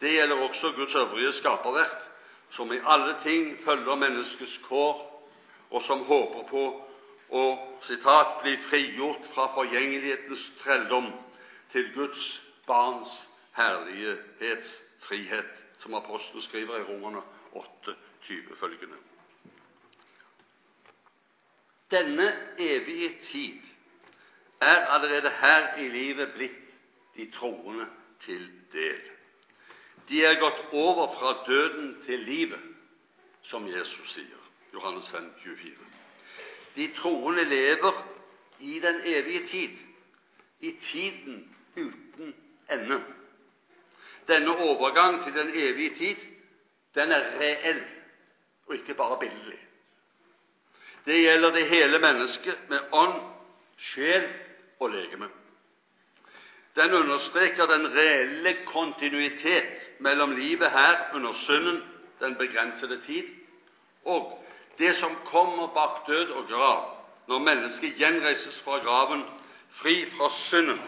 [0.00, 1.98] Det gjelder også Guds øvrige skaperverk,
[2.50, 5.08] som i alle ting følger menneskets kår,
[5.70, 6.64] og som håper på
[7.32, 7.44] å
[7.86, 11.08] citat, bli frigjort fra forgjengelighetens trelldom
[11.72, 13.14] til Guds barns
[13.56, 17.94] herlighetsfrihet, som apostelen skriver i Romerne 8,
[18.28, 19.11] 20 følgende.
[21.92, 22.28] Denne
[22.58, 23.60] evige tid
[24.60, 26.70] er allerede her i livet blitt
[27.16, 27.86] de troende
[28.24, 29.00] til del.
[30.08, 32.60] De er gått over fra døden til livet,
[33.42, 34.38] som Jesus sier.
[34.74, 35.74] Johannes 5, 24.
[36.76, 38.06] De troende lever
[38.60, 39.76] i den evige tid,
[40.60, 42.34] i tiden uten
[42.70, 43.02] ende.
[44.28, 46.16] Denne overgang til den evige tid,
[46.94, 47.84] den er reell
[48.66, 49.60] og ikke bare billedlig.
[51.04, 53.20] Det gjelder det hele mennesket med ånd,
[53.78, 54.28] sjel
[54.80, 55.28] og legeme.
[56.76, 61.82] Den understreker den reelle kontinuitet mellom livet her under synden,
[62.20, 63.24] den begrensede tid,
[64.04, 64.44] og
[64.78, 66.96] det som kommer bak død og grav,
[67.28, 69.24] når mennesket gjenreises fra graven,
[69.70, 70.80] fri fra synden,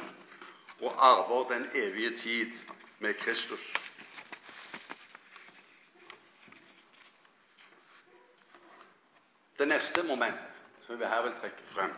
[0.80, 2.52] og arver den evige tid
[2.98, 3.83] med Kristus.
[9.58, 11.92] Det neste moment som vi her vil trekke frem,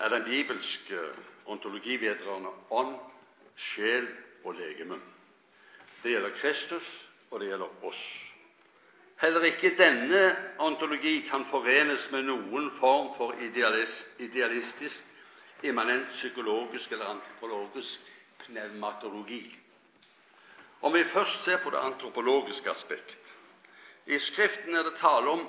[0.00, 1.00] er den bibelske
[1.46, 2.96] ontologi vedrørende ånd,
[3.56, 4.08] sjel
[4.44, 4.98] og legeme.
[6.02, 6.88] Det gjelder Kristus,
[7.30, 8.02] og det gjelder oss.
[9.22, 13.36] Heller ikke denne ontologi kan forenes med noen form for
[14.18, 15.04] idealistisk,
[15.62, 18.10] immanent psykologisk eller antropologisk
[18.44, 19.44] pneumatologi.
[20.84, 23.14] Om vi først ser på det antropologiske aspekt
[24.06, 25.46] I Skriften er det tale om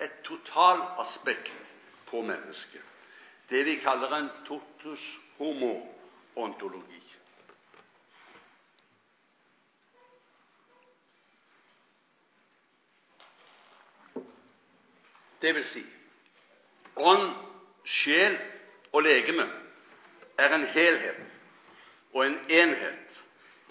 [0.00, 1.74] et totalaspekt
[2.06, 2.82] på mennesket,
[3.50, 7.02] det vi kaller en totus homo-ontologi.
[15.42, 15.84] Det vil si
[16.96, 17.30] ånd,
[17.84, 18.38] sjel
[18.92, 19.46] og legeme
[20.38, 21.20] er en helhet
[22.12, 23.22] og en enhet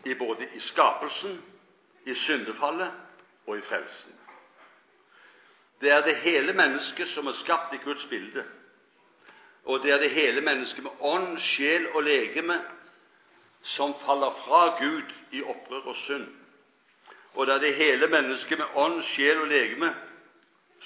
[0.05, 1.41] i både i skapelsen,
[2.05, 2.91] i syndefallet
[3.47, 4.13] og i frelsen.
[5.81, 8.45] Det er det hele mennesket som er skapt i Guds bilde,
[9.65, 12.61] og det er det hele mennesket med ånd, sjel og legeme
[13.61, 16.27] som faller fra Gud i opprør og synd.
[17.33, 19.91] Og det er det hele mennesket med ånd, sjel og legeme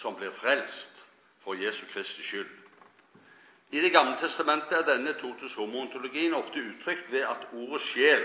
[0.01, 1.05] som blir frelst
[1.43, 2.49] for Jesu Kristi skyld.
[3.71, 8.23] I Det gamle testamentet er denne totus homo-ontologien ofte uttrykt ved at ordet sjel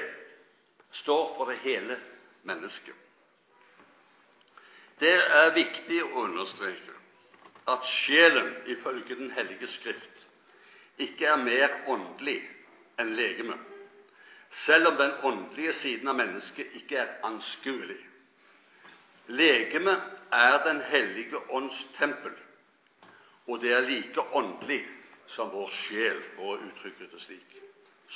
[0.93, 2.01] står for det hele
[2.43, 2.95] mennesket.
[5.01, 6.95] Det er viktig å understreke
[7.69, 10.23] at sjelen, ifølge Den hellige Skrift,
[11.03, 12.39] ikke er mer åndelig
[13.03, 13.61] enn legemet,
[14.65, 17.99] selv om den åndelige siden av mennesket ikke er anskuelig.
[19.29, 20.01] Legemet
[20.33, 22.33] er Den hellige ånds tempel,
[23.47, 24.81] og det er like åndelig
[25.35, 27.61] som vår sjel, for å uttrykke det slik.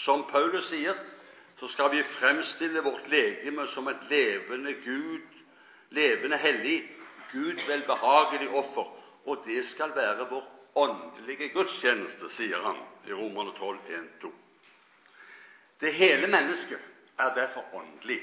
[0.07, 0.97] Som Paulus sier,
[1.59, 5.40] så skal vi fremstille vårt legeme som et levende Gud,
[5.91, 6.91] levende hellig,
[7.33, 8.87] Gud velbehagelig offer,
[9.27, 13.79] og det skal være vår åndelige gudstjeneste, sier han i Romerne 12,
[14.23, 14.31] 1-2.
[15.81, 16.79] Det hele mennesket
[17.19, 18.21] er derfor åndelig.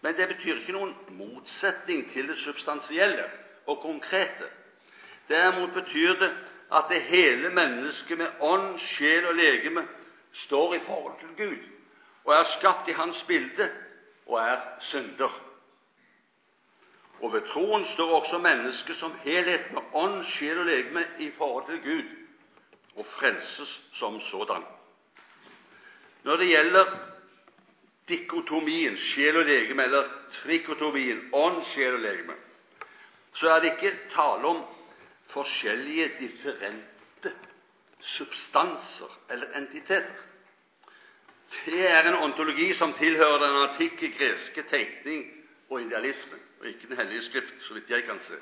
[0.00, 3.24] Men det betyr ikke noen motsetning til det substansielle
[3.66, 4.50] og konkrete.
[5.28, 6.30] Derimot betyr det
[6.74, 9.86] at det hele mennesket med ånd, sjel og legeme
[10.32, 11.62] står i forhold til Gud
[12.24, 13.70] og er skapt i Hans bilde
[14.26, 15.32] og er synder.
[17.20, 21.66] Og ved troen står også mennesket som helhet med ånd, sjel og legeme i forhold
[21.66, 22.04] til Gud,
[22.96, 24.64] og frelses som sådan.
[26.22, 26.84] Når det gjelder
[28.08, 30.08] dikotomien sjel og legeme, eller
[30.42, 32.36] trikotomien ånd, sjel og legeme,
[33.34, 34.62] så er det ikke tale om
[35.32, 37.32] forskjellige differente
[38.00, 40.20] substanser eller entiteter.
[41.64, 45.24] Det er en ontologi som tilhører den antikke greske tenkning
[45.74, 48.34] og idealismen, og ikke Den hellige skrift, så vidt jeg kan se.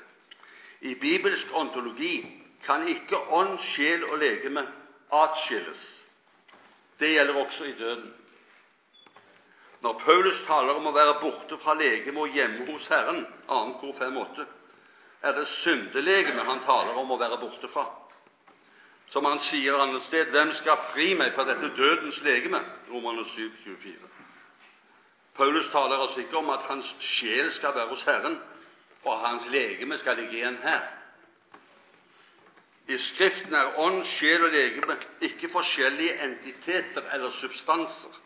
[0.81, 4.67] I bibelsk ontologi kan ikke ånd, sjel og legeme
[5.11, 6.09] atskilles.
[6.99, 8.13] Det gjelder også i døden.
[9.81, 13.63] Når Paulus taler om å være borte fra legeme og hjemme hos Herren, 2.
[13.81, 14.45] kor 5,8,
[15.23, 17.85] er det syndelegeme han taler om å være borte fra.
[19.11, 23.25] Som han sier et annet sted, 'Hvem skal fri meg fra dette dødens legeme?' Romerne
[23.25, 24.22] 7, 24.
[25.35, 28.39] Paulus taler altså ikke om at hans sjel skal være hos Herren,
[29.05, 30.81] og hans legeme skal ligge igjen her.
[32.87, 38.19] I Skriften er ånd, sjel og legeme ikke forskjellige entiteter eller substanser,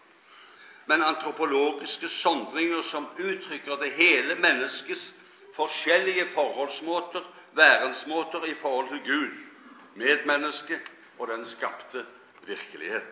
[0.87, 5.13] men antropologiske sondringer som uttrykker det hele menneskets
[5.55, 9.31] forskjellige forholdsmåter, værensmåter i forhold til Gud,
[9.95, 12.05] medmennesket og den skapte
[12.47, 13.03] virkelighet.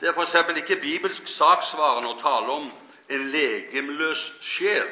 [0.00, 0.34] Det er f.eks.
[0.58, 2.64] ikke bibelsk saksvarende å tale om
[3.14, 4.22] en legemløs
[4.54, 4.88] sjel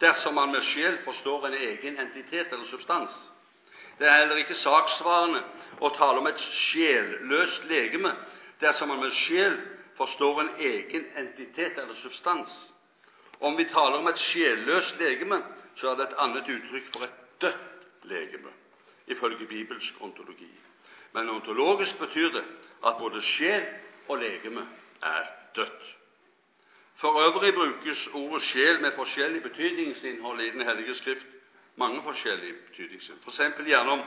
[0.00, 3.12] dersom man med sjel forstår en egen entitet eller substans.
[3.98, 5.42] Det er heller ikke saksvarende
[5.84, 8.12] å tale om et sjelløst legeme
[8.60, 9.56] dersom man med sjel
[10.00, 12.52] forstår en egen entitet eller substans.
[13.40, 15.42] Om vi taler om et sjelløst legeme,
[15.76, 18.52] så er det et annet uttrykk for et dødt legeme,
[19.12, 20.48] ifølge bibelsk ontologi.
[21.12, 22.44] Men ontologisk betyr det
[22.84, 23.64] at både sjel
[24.08, 24.68] og legeme
[25.02, 25.22] er
[25.56, 25.96] dødt.
[26.96, 31.26] For øvrig brukes ordet sjel med forskjellig betydningsinnhold i Den hellige skrift.
[31.76, 33.34] Mange forskjellige betydningsinnhold.
[33.34, 33.66] F.eks.
[33.66, 34.02] gjerne om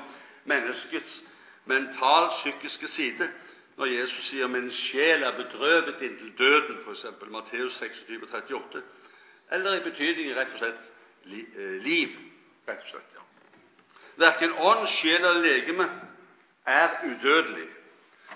[0.46, 1.24] menneskets
[1.66, 3.32] mental-psykiske side,
[3.78, 7.06] når Jesus sier 'min sjel er bedrøvet inntil døden', f.eks.
[7.28, 8.82] Matteus 26, 38
[9.52, 10.90] eller i betydningen rett og slett
[11.26, 12.16] eh, liv.
[12.68, 13.24] rett og slett, ja.
[14.20, 15.88] Verken ånd, sjel eller legeme
[16.66, 17.68] er udødelig,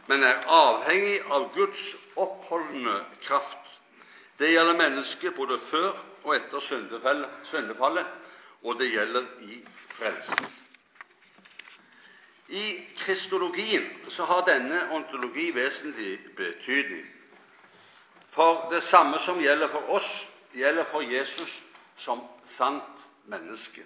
[0.07, 1.83] men er avhengig av Guds
[2.15, 3.59] oppholdende kraft.
[4.39, 5.93] Det gjelder mennesket både før
[6.23, 6.59] og etter
[7.51, 8.05] syndefallet,
[8.63, 9.61] og det gjelder i
[9.97, 10.45] frelsen.
[12.47, 12.65] I
[12.97, 17.05] kristologien så har denne ontologi vesentlig betydning.
[18.35, 20.09] For det samme som gjelder for oss,
[20.53, 21.63] gjelder for Jesus
[21.97, 22.21] som
[22.57, 23.85] sant menneske.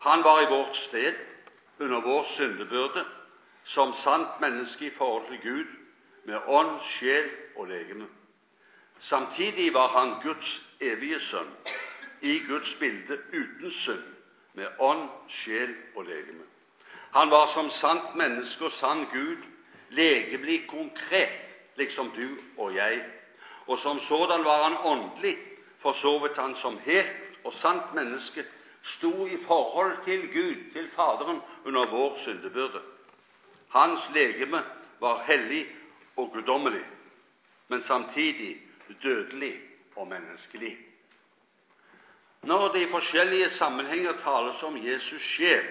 [0.00, 1.14] Han var i vårt sted
[1.78, 3.04] under vår syndebyrde
[3.66, 5.66] som sant menneske i forhold til Gud
[6.24, 8.06] med ånd, sjel og legeme.
[8.98, 11.50] Samtidig var han Guds evige sønn,
[12.20, 14.04] i Guds bilde uten synd,
[14.54, 16.46] med ånd, sjel og legeme.
[17.12, 19.44] Han var som sant menneske og sann Gud
[19.90, 21.36] legemlig konkret,
[21.76, 23.04] liksom du og jeg,
[23.66, 25.36] og som sådan var han åndelig
[25.78, 28.44] for så vidt han som helt og sant menneske
[28.82, 32.80] sto i forhold til Gud, til Faderen, under vår syndebyrde.
[33.68, 34.62] Hans legeme
[35.00, 35.66] var hellig
[36.16, 36.84] og guddommelig,
[37.68, 38.56] men samtidig
[39.02, 39.60] dødelig
[39.96, 40.78] og menneskelig.
[42.42, 45.64] Når det i forskjellige sammenhenger tales om Jesus sjel,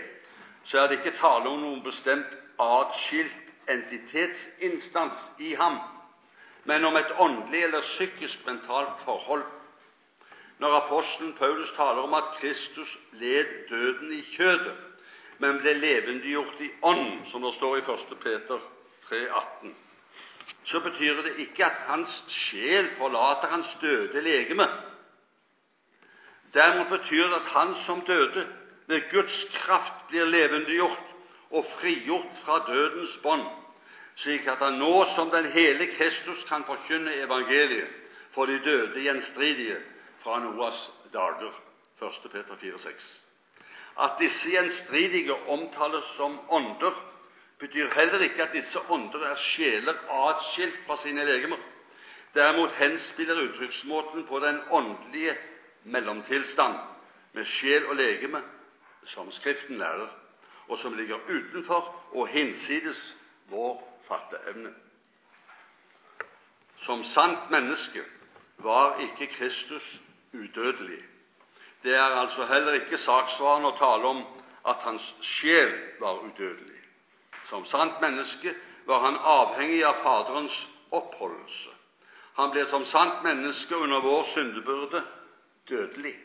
[0.63, 5.77] så er det ikke tale om noen bestemt atskilt entitetsinstans i ham,
[6.65, 9.45] men om et åndelig eller psykisk mentalt forhold
[10.57, 14.75] når apostelen Paulus taler om at Kristus led døden i kjødet,
[15.37, 18.13] men ble levendegjort i ånd, som det står i 1.
[18.23, 18.61] Peter
[19.09, 19.73] 3,18,
[20.65, 24.67] så betyr det ikke at hans sjel forlater hans døde legeme.
[26.53, 28.47] Dermed betyr det at han som døde,
[28.87, 31.13] ved Guds kraft blir levendegjort
[31.49, 33.45] og frigjort fra dødens bånd,
[34.15, 37.89] slik at han nå som den hele Kristus kan forkynne evangeliet
[38.35, 39.77] for de døde gjenstridige
[40.23, 41.53] fra Noas dager,
[42.01, 42.31] 1.
[42.31, 43.09] Peter 4,6.
[43.97, 47.11] At disse gjenstridige omtales som ånder,
[47.59, 51.57] betyr heller ikke at disse ånder er sjeler atskilt fra sine legemer.
[52.35, 55.37] Derimot henspiller uttrykksmåten på den åndelige
[55.83, 56.75] mellomtilstand
[57.33, 58.41] med sjel og legeme,
[59.05, 60.09] som Skriften lærer,
[60.67, 63.15] og som ligger utenfor og hinsides
[63.49, 64.73] vår fatteevne.
[66.77, 68.03] Som sant menneske
[68.57, 69.99] var ikke Kristus
[70.33, 71.03] udødelig.
[71.85, 74.21] Det er altså heller ikke saksvarende å tale om
[74.65, 75.69] at hans sjel
[76.01, 76.79] var udødelig.
[77.49, 78.55] Som sant menneske
[78.89, 80.55] var han avhengig av Faderens
[80.89, 81.75] oppholdelse.
[82.39, 85.03] Han ble som sant menneske under vår syndebyrde
[85.69, 86.15] dødelig.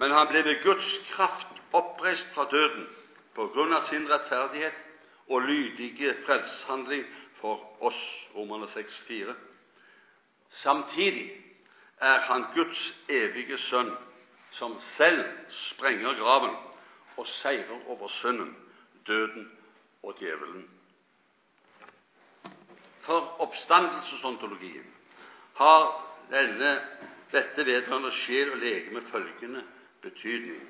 [0.00, 2.88] Men han ble ved Guds kraft oppreist fra døden
[3.36, 4.80] på grunn av sin rettferdighet
[5.28, 7.04] og lydige frelseshandling
[7.42, 8.00] for oss,
[8.34, 9.36] Romerne 6,4.
[10.64, 11.28] Samtidig
[12.00, 12.80] er han Guds
[13.12, 13.92] evige sønn,
[14.58, 16.56] som selv sprenger graven
[17.16, 18.56] og seirer over synden,
[19.06, 19.50] døden
[20.02, 20.68] og djevelen.
[23.04, 24.86] For oppstandelsesontologien
[25.54, 25.82] har
[26.30, 26.80] denne,
[27.32, 29.64] dette vedrørende sjel og legeme følgende
[30.02, 30.62] betydning.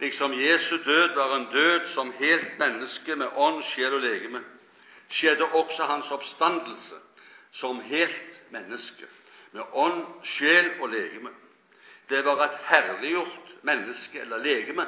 [0.00, 4.42] Liksom Jesu død var en død som helt menneske med ånd, sjel og legeme,
[5.08, 6.98] skjedde også hans oppstandelse
[7.52, 9.06] som helt menneske
[9.52, 11.30] med ånd, sjel og legeme.
[12.08, 14.86] Det var et herliggjort menneske eller legeme,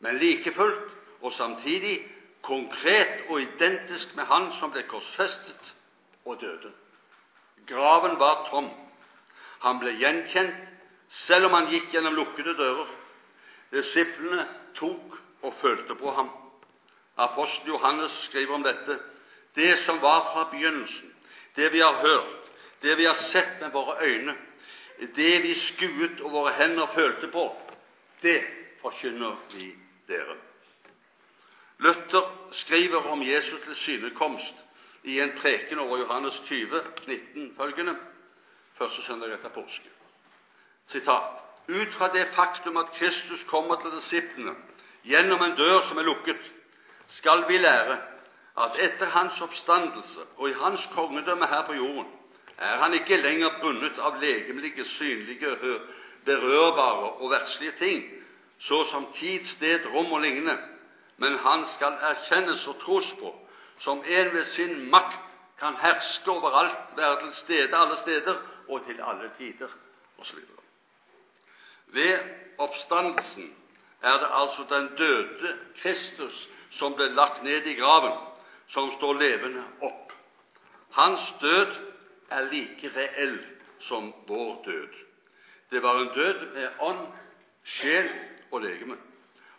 [0.00, 0.90] men like fullt
[1.20, 2.08] og samtidig
[2.42, 5.74] konkret og identisk med han som ble korsfestet
[6.24, 6.72] og døde.
[7.66, 8.70] Graven var tom.
[9.62, 10.58] Han ble gjenkjent,
[11.08, 12.88] selv om han gikk gjennom lukkede dører.
[13.72, 16.30] Disiplene tok og følte på ham.
[17.16, 18.98] Apostel Johannes skriver om dette.
[19.54, 21.12] Det som var fra begynnelsen,
[21.56, 22.50] det vi har hørt,
[22.82, 24.34] det vi har sett med våre øyne,
[25.16, 27.46] det vi skuet og våre hender følte på,
[28.22, 28.40] det
[28.82, 29.72] forkynner vi
[30.08, 30.36] dere.
[31.78, 34.54] Luther skriver om Jesus tilsynekomst
[35.02, 37.96] i en preken over Johannes 20, 19 følgende,
[38.78, 39.88] første søndag etter påske.
[40.86, 41.42] Sitat.
[41.68, 44.54] Ut fra det faktum at Kristus kommer til disiplene
[45.06, 46.40] gjennom en dør som er lukket,
[47.08, 47.98] skal vi lære
[48.58, 52.10] at etter hans oppstandelse og i hans kongedømme her på jorden
[52.62, 55.56] er han ikke lenger bundet av legemlige, synlige,
[56.24, 58.02] berørbare og verdslige ting,
[58.58, 60.58] så som tid, sted, rom og lignende,
[61.16, 63.34] men han skal erkjennes og tros på
[63.82, 65.20] som en ved sin makt
[65.58, 68.36] kan herske overalt, være til stede alle steder
[68.68, 69.68] og til alle tider,
[70.18, 70.38] osv.
[71.86, 72.18] Ved
[72.58, 73.54] oppstandelsen
[74.02, 78.14] er det altså den døde Kristus som ble lagt ned i graven,
[78.68, 80.12] som står levende opp.
[80.90, 81.91] Hans død
[82.38, 83.38] er like reell
[83.88, 84.88] som vår død.
[85.70, 87.06] Det var en død med ånd,
[87.64, 88.08] sjel
[88.50, 88.96] og legeme.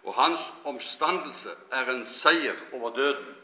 [0.03, 3.35] Og hans omstandelse er en seier over døden,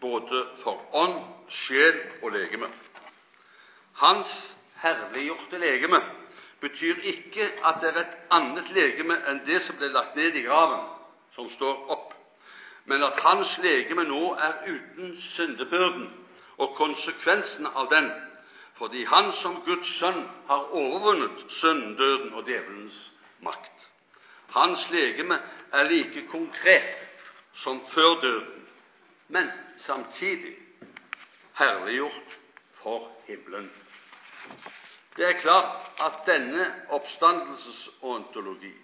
[0.00, 2.66] både for ånd, sjel og legeme.
[3.92, 6.00] Hans herliggjorte legeme
[6.60, 10.44] betyr ikke at det er et annet legeme enn det som ble lagt ned i
[10.44, 10.84] graven,
[11.36, 12.12] som står opp,
[12.84, 16.08] men at hans legeme nå er uten syndebyrden
[16.56, 18.08] og konsekvensen av den
[18.78, 22.98] fordi han som Guds sønn har overvunnet synden, døden og djevelens
[23.40, 23.88] makt.
[24.52, 25.38] Hans legeme
[25.72, 27.08] er like konkret
[27.62, 28.66] som før døden,
[29.28, 30.56] men samtidig
[31.58, 32.38] herliggjort
[32.82, 33.70] for himmelen.
[35.16, 38.74] Det er klart at denne oppstandelsesontologi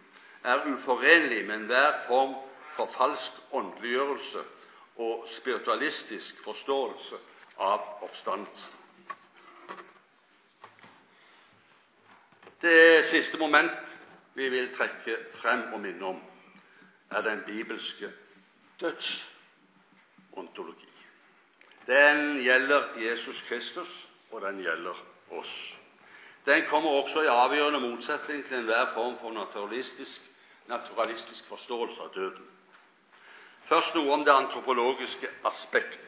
[0.44, 2.34] er uforenlig med enhver form
[2.76, 4.44] for falsk åndeliggjørelse
[4.96, 7.16] og spiritualistisk forståelse
[7.58, 8.81] av oppstandelsen.
[12.62, 13.72] Det siste moment
[14.34, 16.20] vi vil trekke frem og minne om,
[17.10, 18.12] er den bibelske
[18.80, 20.88] dødsontologi.
[21.86, 24.94] Den gjelder Jesus Kristus, og den gjelder
[25.30, 25.74] oss.
[26.46, 30.22] Den kommer også i avgjørende motsetning til enhver form for naturalistisk,
[30.68, 32.46] naturalistisk forståelse av døden.
[33.66, 35.98] Først noe om det antropologiske aspekt.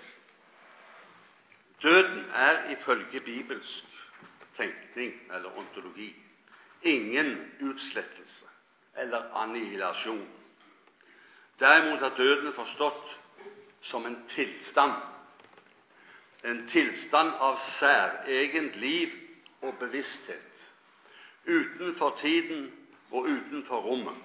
[1.82, 3.84] Døden er ifølge bibelsk
[4.56, 6.14] tenkning eller ontologi
[6.84, 8.44] ingen utslettelse
[8.96, 10.28] eller annihilasjon.
[11.60, 13.18] Derimot er døden forstått
[13.80, 14.94] som en tilstand,
[16.44, 19.12] en tilstand av særegent liv
[19.62, 20.64] og bevissthet,
[21.46, 22.72] utenfor tiden
[23.10, 24.16] og utenfor rommet,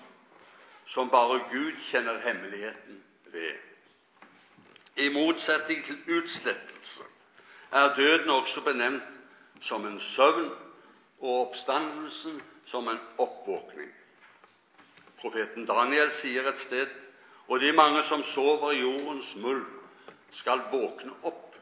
[0.88, 3.56] som bare Gud kjenner hemmeligheten ved.
[4.96, 7.04] I motsetning til utslettelse
[7.72, 9.04] er døden også benevnt
[9.62, 10.50] som en søvn
[11.20, 12.40] og oppstandelsen
[12.72, 13.92] som en oppvåkning.
[15.20, 16.92] Profeten Daniel sier et sted
[17.50, 19.66] og de mange som sover i jordens muld,
[20.38, 21.56] skal våkne opp,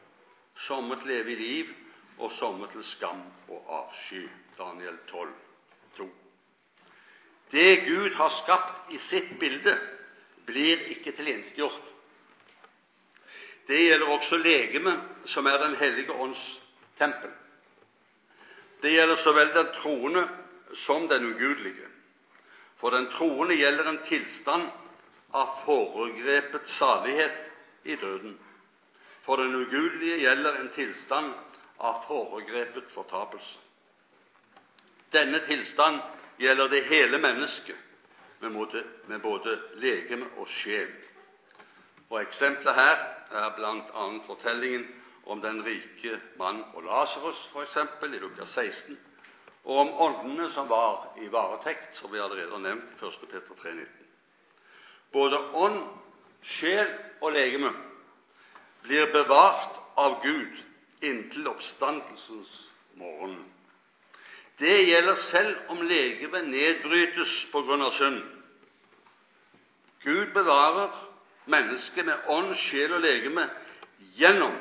[0.66, 1.70] somme til evig liv
[2.18, 4.26] og somme til skam og avsky.
[4.58, 5.30] Daniel 12,
[5.96, 6.08] 2.
[7.52, 9.78] Det Gud har skapt i sitt bilde,
[10.46, 11.84] blir ikke tilintetgjort.
[13.68, 15.00] Det gjelder også legemet,
[15.32, 16.60] som er Den hellige ånds
[16.98, 17.30] tempel.
[18.80, 20.28] Det gjelder så vel den troende
[20.86, 21.88] som den ugudelige.
[22.78, 24.68] For den troende gjelder en tilstand
[25.34, 27.38] av foregrepet salighet
[27.82, 28.36] i døden.
[29.26, 31.34] For den ugudelige gjelder en tilstand
[31.78, 33.58] av foregrepet fortapelse.
[35.12, 36.00] Denne tilstand
[36.38, 37.76] gjelder det hele mennesket,
[38.40, 40.90] med både, legeme og sjel.
[42.10, 43.00] Og Eksempelet her
[43.34, 44.04] er bl.a.
[44.26, 44.84] fortellingen
[45.28, 47.76] om den rike mann og Lasarus, f.eks.
[48.02, 48.98] i Lukas 16,
[49.64, 53.28] og om åndene som var i varetekt, som vi allerede har nevnt, 1.
[53.30, 53.84] Peter 3,19.
[55.12, 55.82] Både ånd,
[56.42, 56.88] sjel
[57.20, 57.72] og legeme
[58.86, 60.56] blir bevart av Gud
[61.04, 62.54] inntil oppstandelsens
[62.96, 63.38] morgen.
[64.58, 68.22] Det gjelder selv om legemet nedbrytes på grunn av synd.
[70.02, 70.96] Gud bevarer
[71.50, 73.44] mennesket med ånd, sjel og legeme
[74.18, 74.56] gjennom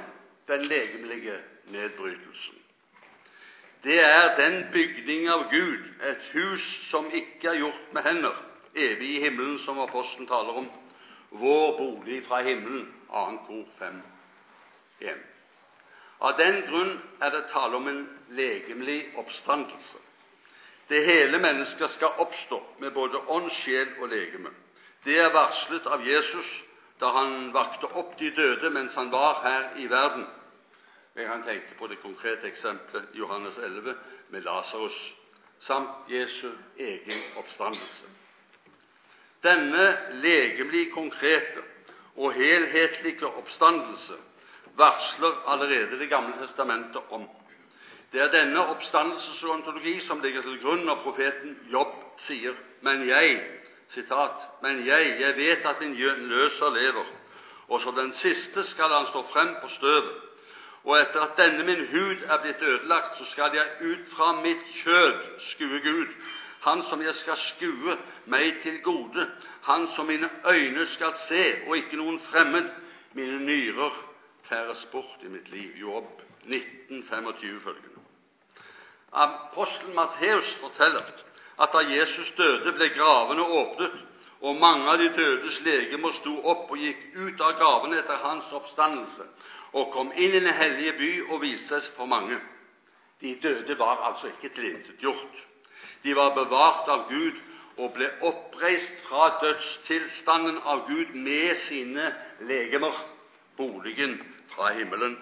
[0.47, 2.55] den legemlige nedbrytelsen.
[3.83, 8.35] Det er den bygning av Gud, et hus som ikke er gjort med hender,
[8.75, 10.69] evig i himmelen, som apostelen taler om,
[11.31, 13.25] vår bolig fra himmelen, 2.
[13.47, 14.01] kor 5,
[14.99, 15.25] 1.
[16.19, 19.97] Av den grunn er det tale om en legemlig oppstandelse.
[20.89, 24.49] Det hele mennesket skal oppstå med både ånd, sjel og legeme.
[25.05, 26.47] Det er varslet av Jesus
[26.99, 30.25] da han vakte opp de døde mens han var her i verden.
[31.15, 33.95] Jeg kan tenke på det konkrete eksempelet Johannes 11
[34.29, 34.97] med Lasarus,
[35.59, 38.05] samt Jesu egen oppstandelse.
[39.43, 41.63] Denne legemlig konkrete
[42.15, 44.13] og helhetlige oppstandelse
[44.77, 47.29] varsler allerede Det gamle testamentet om.
[48.11, 51.95] Det er denne oppstandelsesontologi som ligger til grunn når profeten Jobb
[52.27, 53.41] sier, men jeg,
[53.89, 54.31] sitat,
[54.61, 55.95] men jeg, jeg vet at din
[56.29, 57.05] løser lever,
[57.67, 60.15] og som den siste skal han stå frem på støvet.
[60.87, 64.63] Og etter at denne min hud er blitt ødelagt, så skal jeg ut fra mitt
[64.83, 66.07] kjød skue Gud,
[66.61, 69.27] Han som jeg skal skue meg til gode,
[69.63, 72.69] Han som mine øyne skal se, og ikke noen fremmed.
[73.13, 73.91] Mine nyrer
[74.49, 75.75] tæres bort i mitt liv.
[75.75, 78.01] Jobb 1925 følgende.
[79.13, 81.03] Apostelen Matteus forteller
[81.57, 83.95] at da Jesus døde, ble gravene åpnet,
[84.41, 88.51] og mange av de dødes legemer sto opp og gikk ut av gravene etter hans
[88.53, 89.25] oppstandelse
[89.73, 92.37] og kom inn i den hellige by og viste seg for mange.
[93.21, 95.41] De døde var altså ikke tilintetgjort.
[96.03, 97.39] De var bevart av Gud
[97.77, 102.11] og ble oppreist fra dødstilstanden av Gud med sine
[102.49, 102.93] legemer,
[103.57, 104.17] boligen
[104.53, 105.17] fra himmelen.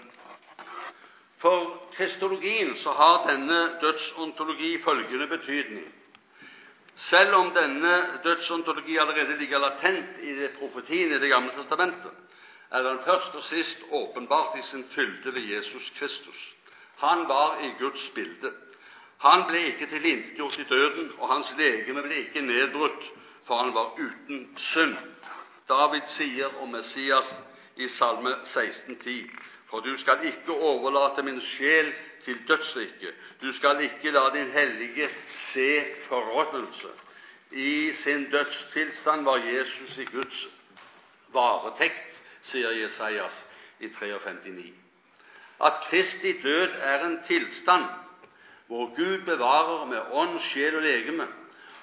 [1.39, 5.87] For kristologien så har denne dødsontologi følgende betydning.
[6.95, 12.11] Selv om denne dødsontologi allerede ligger latent i det profetien i Det gamle testamentet,
[12.71, 16.55] er den først og sist åpenbart i sin fylde ved Jesus Kristus.
[16.97, 18.51] Han var i Guds bilde.
[19.17, 23.03] Han ble ikke tilintetgjort i døden, og hans legeme ble ikke nedbrutt,
[23.47, 24.95] for han var uten synd.
[25.69, 27.29] David sier om Messias
[27.75, 29.29] i Salme 16,10.:
[29.75, 35.09] For du skal ikke overlate min sjel til dødsriket, du skal ikke la din hellige
[35.51, 36.87] se forråtnelse.
[37.51, 40.47] I sin dødstilstand var Jesus i Guds
[41.33, 43.41] varetekt, sier Jesajas
[43.79, 44.71] i 53,9.
[45.59, 47.83] At Kristi død er en tilstand
[48.67, 51.27] hvor Gud bevarer med ånd, sjel og legeme,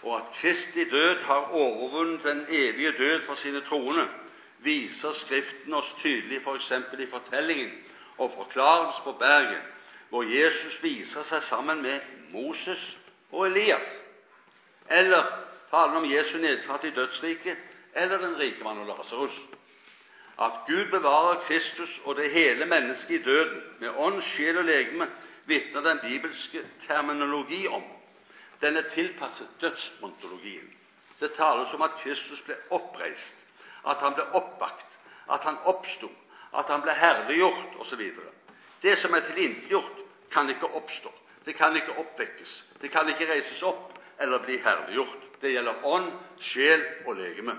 [0.03, 4.09] og at Kristi død har overvunnet den evige død for sine troende,
[4.64, 6.68] viser Skriften oss tydelig f.eks.
[6.68, 7.72] For i fortellingen
[8.18, 9.62] og forklarelsen på berget,
[10.08, 12.00] hvor Jesus viser seg sammen med
[12.32, 12.82] Moses
[13.32, 13.88] og Elias,
[14.90, 15.24] eller
[15.70, 17.56] talen om Jesu nedfart i dødsriket,
[17.94, 19.40] eller den rike mann og Lasarus.
[20.40, 25.08] At Gud bevarer Kristus og det hele mennesket i døden, med ånd, sjel og legeme,
[25.44, 27.82] vitner den bibelske terminologi om.
[28.60, 30.72] Den er tilpasset dødsmontologien.
[31.20, 33.36] Det tales om at Kristus ble oppreist,
[33.86, 34.98] at han ble oppvakt,
[35.30, 36.10] at han oppsto,
[36.52, 38.02] at han ble herliggjort osv.
[38.82, 39.98] Det som er tilintetgjort,
[40.32, 41.10] kan ikke oppstå.
[41.44, 42.52] Det kan ikke oppvekkes.
[42.80, 45.28] Det kan ikke reises opp eller bli herliggjort.
[45.42, 47.56] Det gjelder ånd, sjel og legeme.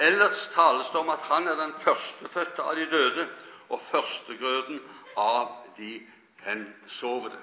[0.00, 3.26] Ellers tales det om at han er den førstefødte av de døde
[3.68, 4.80] og førstegrøden
[5.16, 5.98] av de
[6.46, 7.36] hensovne.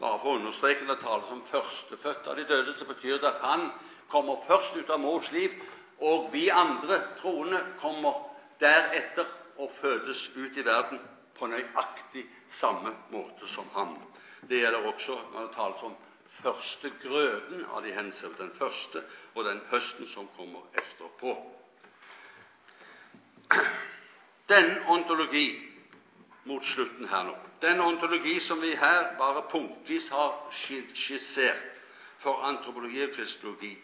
[0.00, 3.30] Bare for å understreke når det tales om førstefødte av de døde, så betyr det
[3.30, 3.70] at han
[4.12, 5.54] kommer først ut av mors liv,
[6.02, 8.16] og vi andre troende kommer
[8.60, 9.28] deretter
[9.58, 11.00] og fødes ut i verden
[11.38, 12.24] på nøyaktig
[12.58, 13.94] samme måte som ham.
[14.48, 15.94] Det gjelder også når det tales om
[16.42, 19.02] første grøden av de hensevne, den første
[19.34, 21.36] og den høsten som kommer etterpå.
[24.48, 25.46] Den ontologi
[26.44, 31.62] mot slutten her nå, den ontologi som vi her bare punktvis har skissert
[32.22, 33.76] for antropologi og kristologi,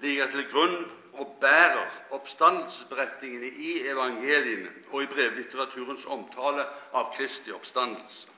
[0.00, 0.76] ligger til grunn
[1.12, 8.28] og bærer oppstandelsesberetningene i evangeliene og i brevlitteraturens omtale av Kristi oppstandelse.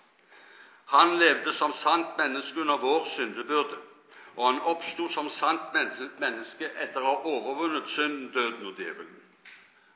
[0.88, 3.78] Han levde som sant menneske under vår syndebyrde.
[4.38, 5.72] og han oppsto som sant
[6.20, 9.16] menneske etter å ha overvunnet synden, døden og djevelen.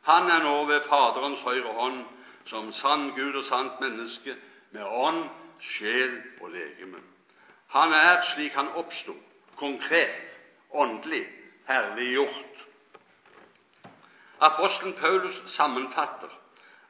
[0.03, 2.01] Han er nå ved Faderens høyre hånd
[2.51, 4.35] som sann Gud og sant menneske,
[4.73, 5.29] med ånd,
[5.61, 6.99] sjel og legeme.
[7.69, 9.15] Han er, slik han oppsto,
[9.57, 10.35] konkret,
[10.75, 11.23] åndelig,
[11.67, 12.67] herliggjort.
[14.39, 16.31] Apostelen Paulus sammenfatter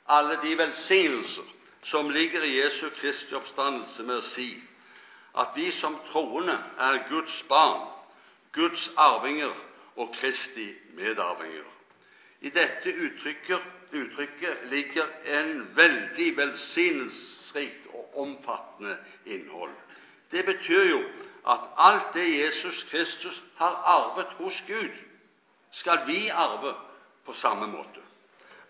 [0.09, 1.45] alle de velsignelser
[1.83, 4.49] som ligger i Jesu Kristi oppstandelse, med å si
[5.35, 7.87] at vi som troende er Guds barn,
[8.53, 9.55] Guds arvinger
[9.97, 11.69] og Kristi medarvinger.
[12.41, 13.69] I dette uttrykket,
[14.71, 18.97] ligger en veldig velsignelsesrikt og omfattende
[19.29, 19.75] innhold.
[20.33, 21.03] Det betyr jo
[21.47, 24.93] at alt det Jesus Kristus har arvet hos Gud,
[25.71, 26.75] skal vi arve
[27.27, 28.01] på samme måte.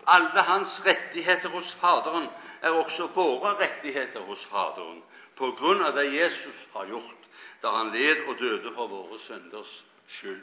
[0.07, 2.29] Alle hans rettigheter hos Faderen
[2.63, 5.03] er også våre rettigheter hos Faderen,
[5.37, 7.29] på grunn av det Jesus har gjort
[7.63, 9.85] da han led og døde for våre synders
[10.19, 10.43] skyld.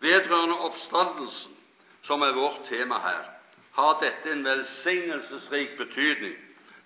[0.00, 1.52] Vedrørende oppstandelsen,
[2.02, 3.22] som er vårt tema her,
[3.74, 6.34] har dette en velsignelsesrik betydning,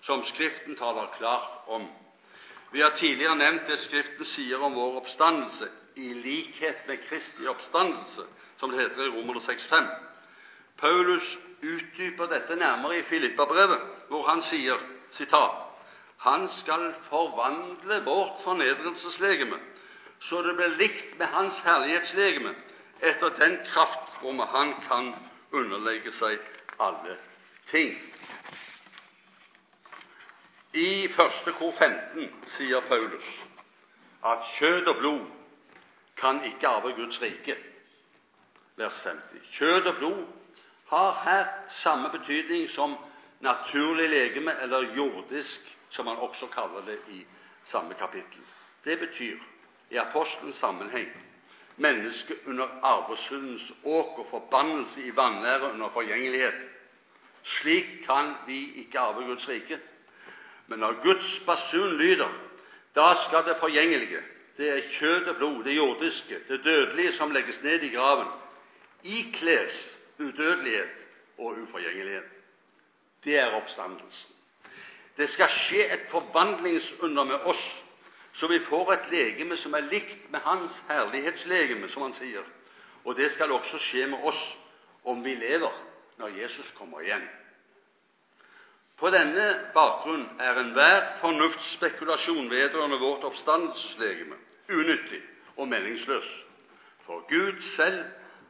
[0.01, 1.87] som Skriften taler klart om.
[2.71, 8.25] Vi har tidligere nevnt det Skriften sier om vår oppstandelse, i likhet med Kristi oppstandelse,
[8.59, 9.87] som det heter i Romer 6,5.
[10.77, 14.77] Paulus utdyper dette nærmere i Filippabrevet, hvor han sier
[15.11, 15.65] sitat,
[16.19, 19.57] Han skal forvandle vårt fornedrelseslegeme,
[20.19, 22.53] så det blir likt med Hans herlighetslegeme,
[23.01, 25.13] etter den kraft hvormed Han kan
[25.51, 26.39] underlegge seg
[26.79, 27.15] alle
[27.71, 27.95] ting.
[30.73, 33.29] I første kor 15 sier Paulus
[34.25, 35.21] at kjød og blod
[36.17, 37.55] kan ikke arve Guds rike.
[38.77, 39.47] Vers 50.
[39.57, 40.25] Kjød og blod
[40.89, 42.95] har her samme betydning som
[43.39, 47.25] naturlig legeme, eller jordisk, som man også kaller det i
[47.63, 48.41] samme kapittel.
[48.85, 49.37] Det betyr
[49.89, 51.09] i apostelens sammenheng
[51.77, 56.67] mennesket under arvesundens åk og forbannelse i vanære under forgjengelighet.
[57.43, 59.79] Slik kan vi ikke arve Guds rike.
[60.69, 62.29] Men når Guds basun lyder,
[62.95, 64.21] da skal det forgjengelige,
[64.57, 68.27] det er kjøtt og blod, det jordiske, det dødelige som legges ned i graven,
[69.03, 71.07] ikles udødelighet
[71.37, 72.23] og uforgjengelighet.
[73.23, 74.35] Det er oppstandelsen.
[75.17, 77.63] Det skal skje et forvandlingsunder med oss,
[78.33, 82.45] så vi får et legeme som er likt med Hans herlighetslegeme, som han sier.
[83.03, 84.39] Og det skal også skje med oss
[85.03, 85.73] om vi lever
[86.19, 87.25] når Jesus kommer igjen.
[88.99, 94.35] På denne bakgrunn er enhver fornuftsspekulasjon vedrørende vårt oppstandelseslegeme
[94.69, 95.21] unyttig
[95.57, 96.27] og meningsløs.
[97.05, 98.03] For Gud selv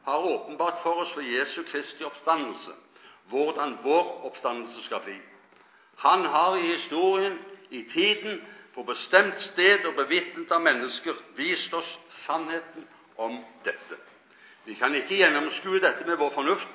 [0.04, 2.74] har åpenbart for oss ved Jesu Kristi oppstandelse
[3.30, 5.16] hvordan vår oppstandelse skal bli.
[6.02, 7.38] Han har i historien,
[7.70, 8.40] i tiden,
[8.74, 11.88] på bestemt sted og bevitnet av mennesker vist oss
[12.24, 12.86] sannheten
[13.18, 13.98] om dette.
[14.64, 16.74] Vi kan ikke gjennomskue dette med vår fornuft,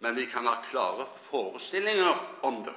[0.00, 2.74] men vi kan ha klare forestillinger om det.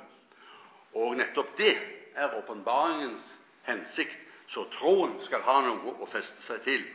[0.93, 1.75] Og nettopp det
[2.15, 3.35] er åpenbaringens
[3.67, 4.17] hensikt,
[4.47, 6.85] så troen skal ha noe å feste seg til.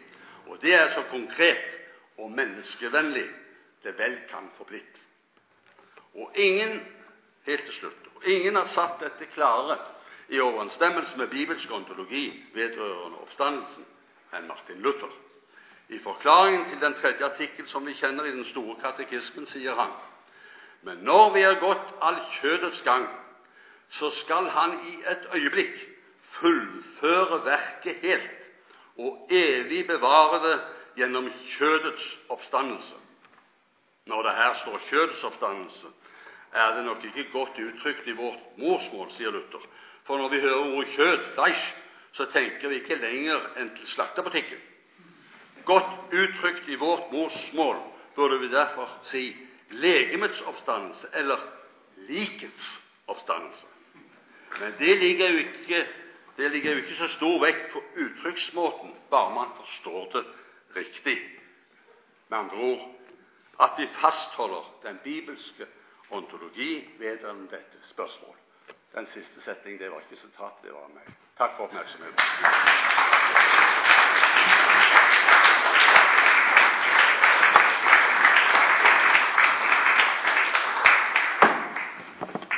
[0.51, 1.79] Og det er så konkret
[2.19, 3.27] og menneskevennlig
[3.85, 5.03] det vel kan få blitt.
[6.15, 6.81] Og ingen
[7.47, 9.79] helt til slutt, og ingen har satt dette klare
[10.29, 13.87] i overensstemmelse med bibelsk ontologi vedrørende oppstandelsen
[14.35, 15.13] enn Martin Luther.
[15.89, 19.93] I forklaringen til den tredje artikkel som vi kjenner i Den store katekismen, sier han
[20.85, 23.07] men når vi har gått all kjødets gang,
[23.99, 25.77] så skal han i et øyeblikk
[26.35, 28.51] fullføre verket helt
[28.99, 30.57] og evig bevare det
[30.97, 32.95] gjennom kjødets oppstandelse.
[34.07, 35.87] Når det her står kjødets oppstandelse,
[36.53, 39.63] er det nok ikke godt uttrykt i vårt morsmål, sier Luther.
[40.07, 41.75] For når vi hører ordet kjød, fleisch,
[42.13, 44.61] så tenker vi ikke lenger enn til slakterbutikken.
[45.65, 47.81] Godt uttrykt i vårt morsmål
[48.15, 49.25] burde vi derfor si
[49.71, 51.41] legemets oppstandelse eller
[52.09, 52.69] likets
[53.09, 53.67] oppstandelse.
[54.61, 55.87] Men det ligger jo ikke,
[56.37, 60.25] ligger jo ikke så stor vekt på uttrykksmåten, bare man forstår det
[60.77, 61.19] riktig.
[62.29, 62.91] Med andre ord
[63.61, 65.67] at vi fastholder den bibelske
[66.11, 68.41] ontologi vedrørende dette spørsmålet.
[68.95, 71.15] Den siste setningen det var ikke sitat, det var meg.
[71.39, 73.34] Takk for oppmerksomheten.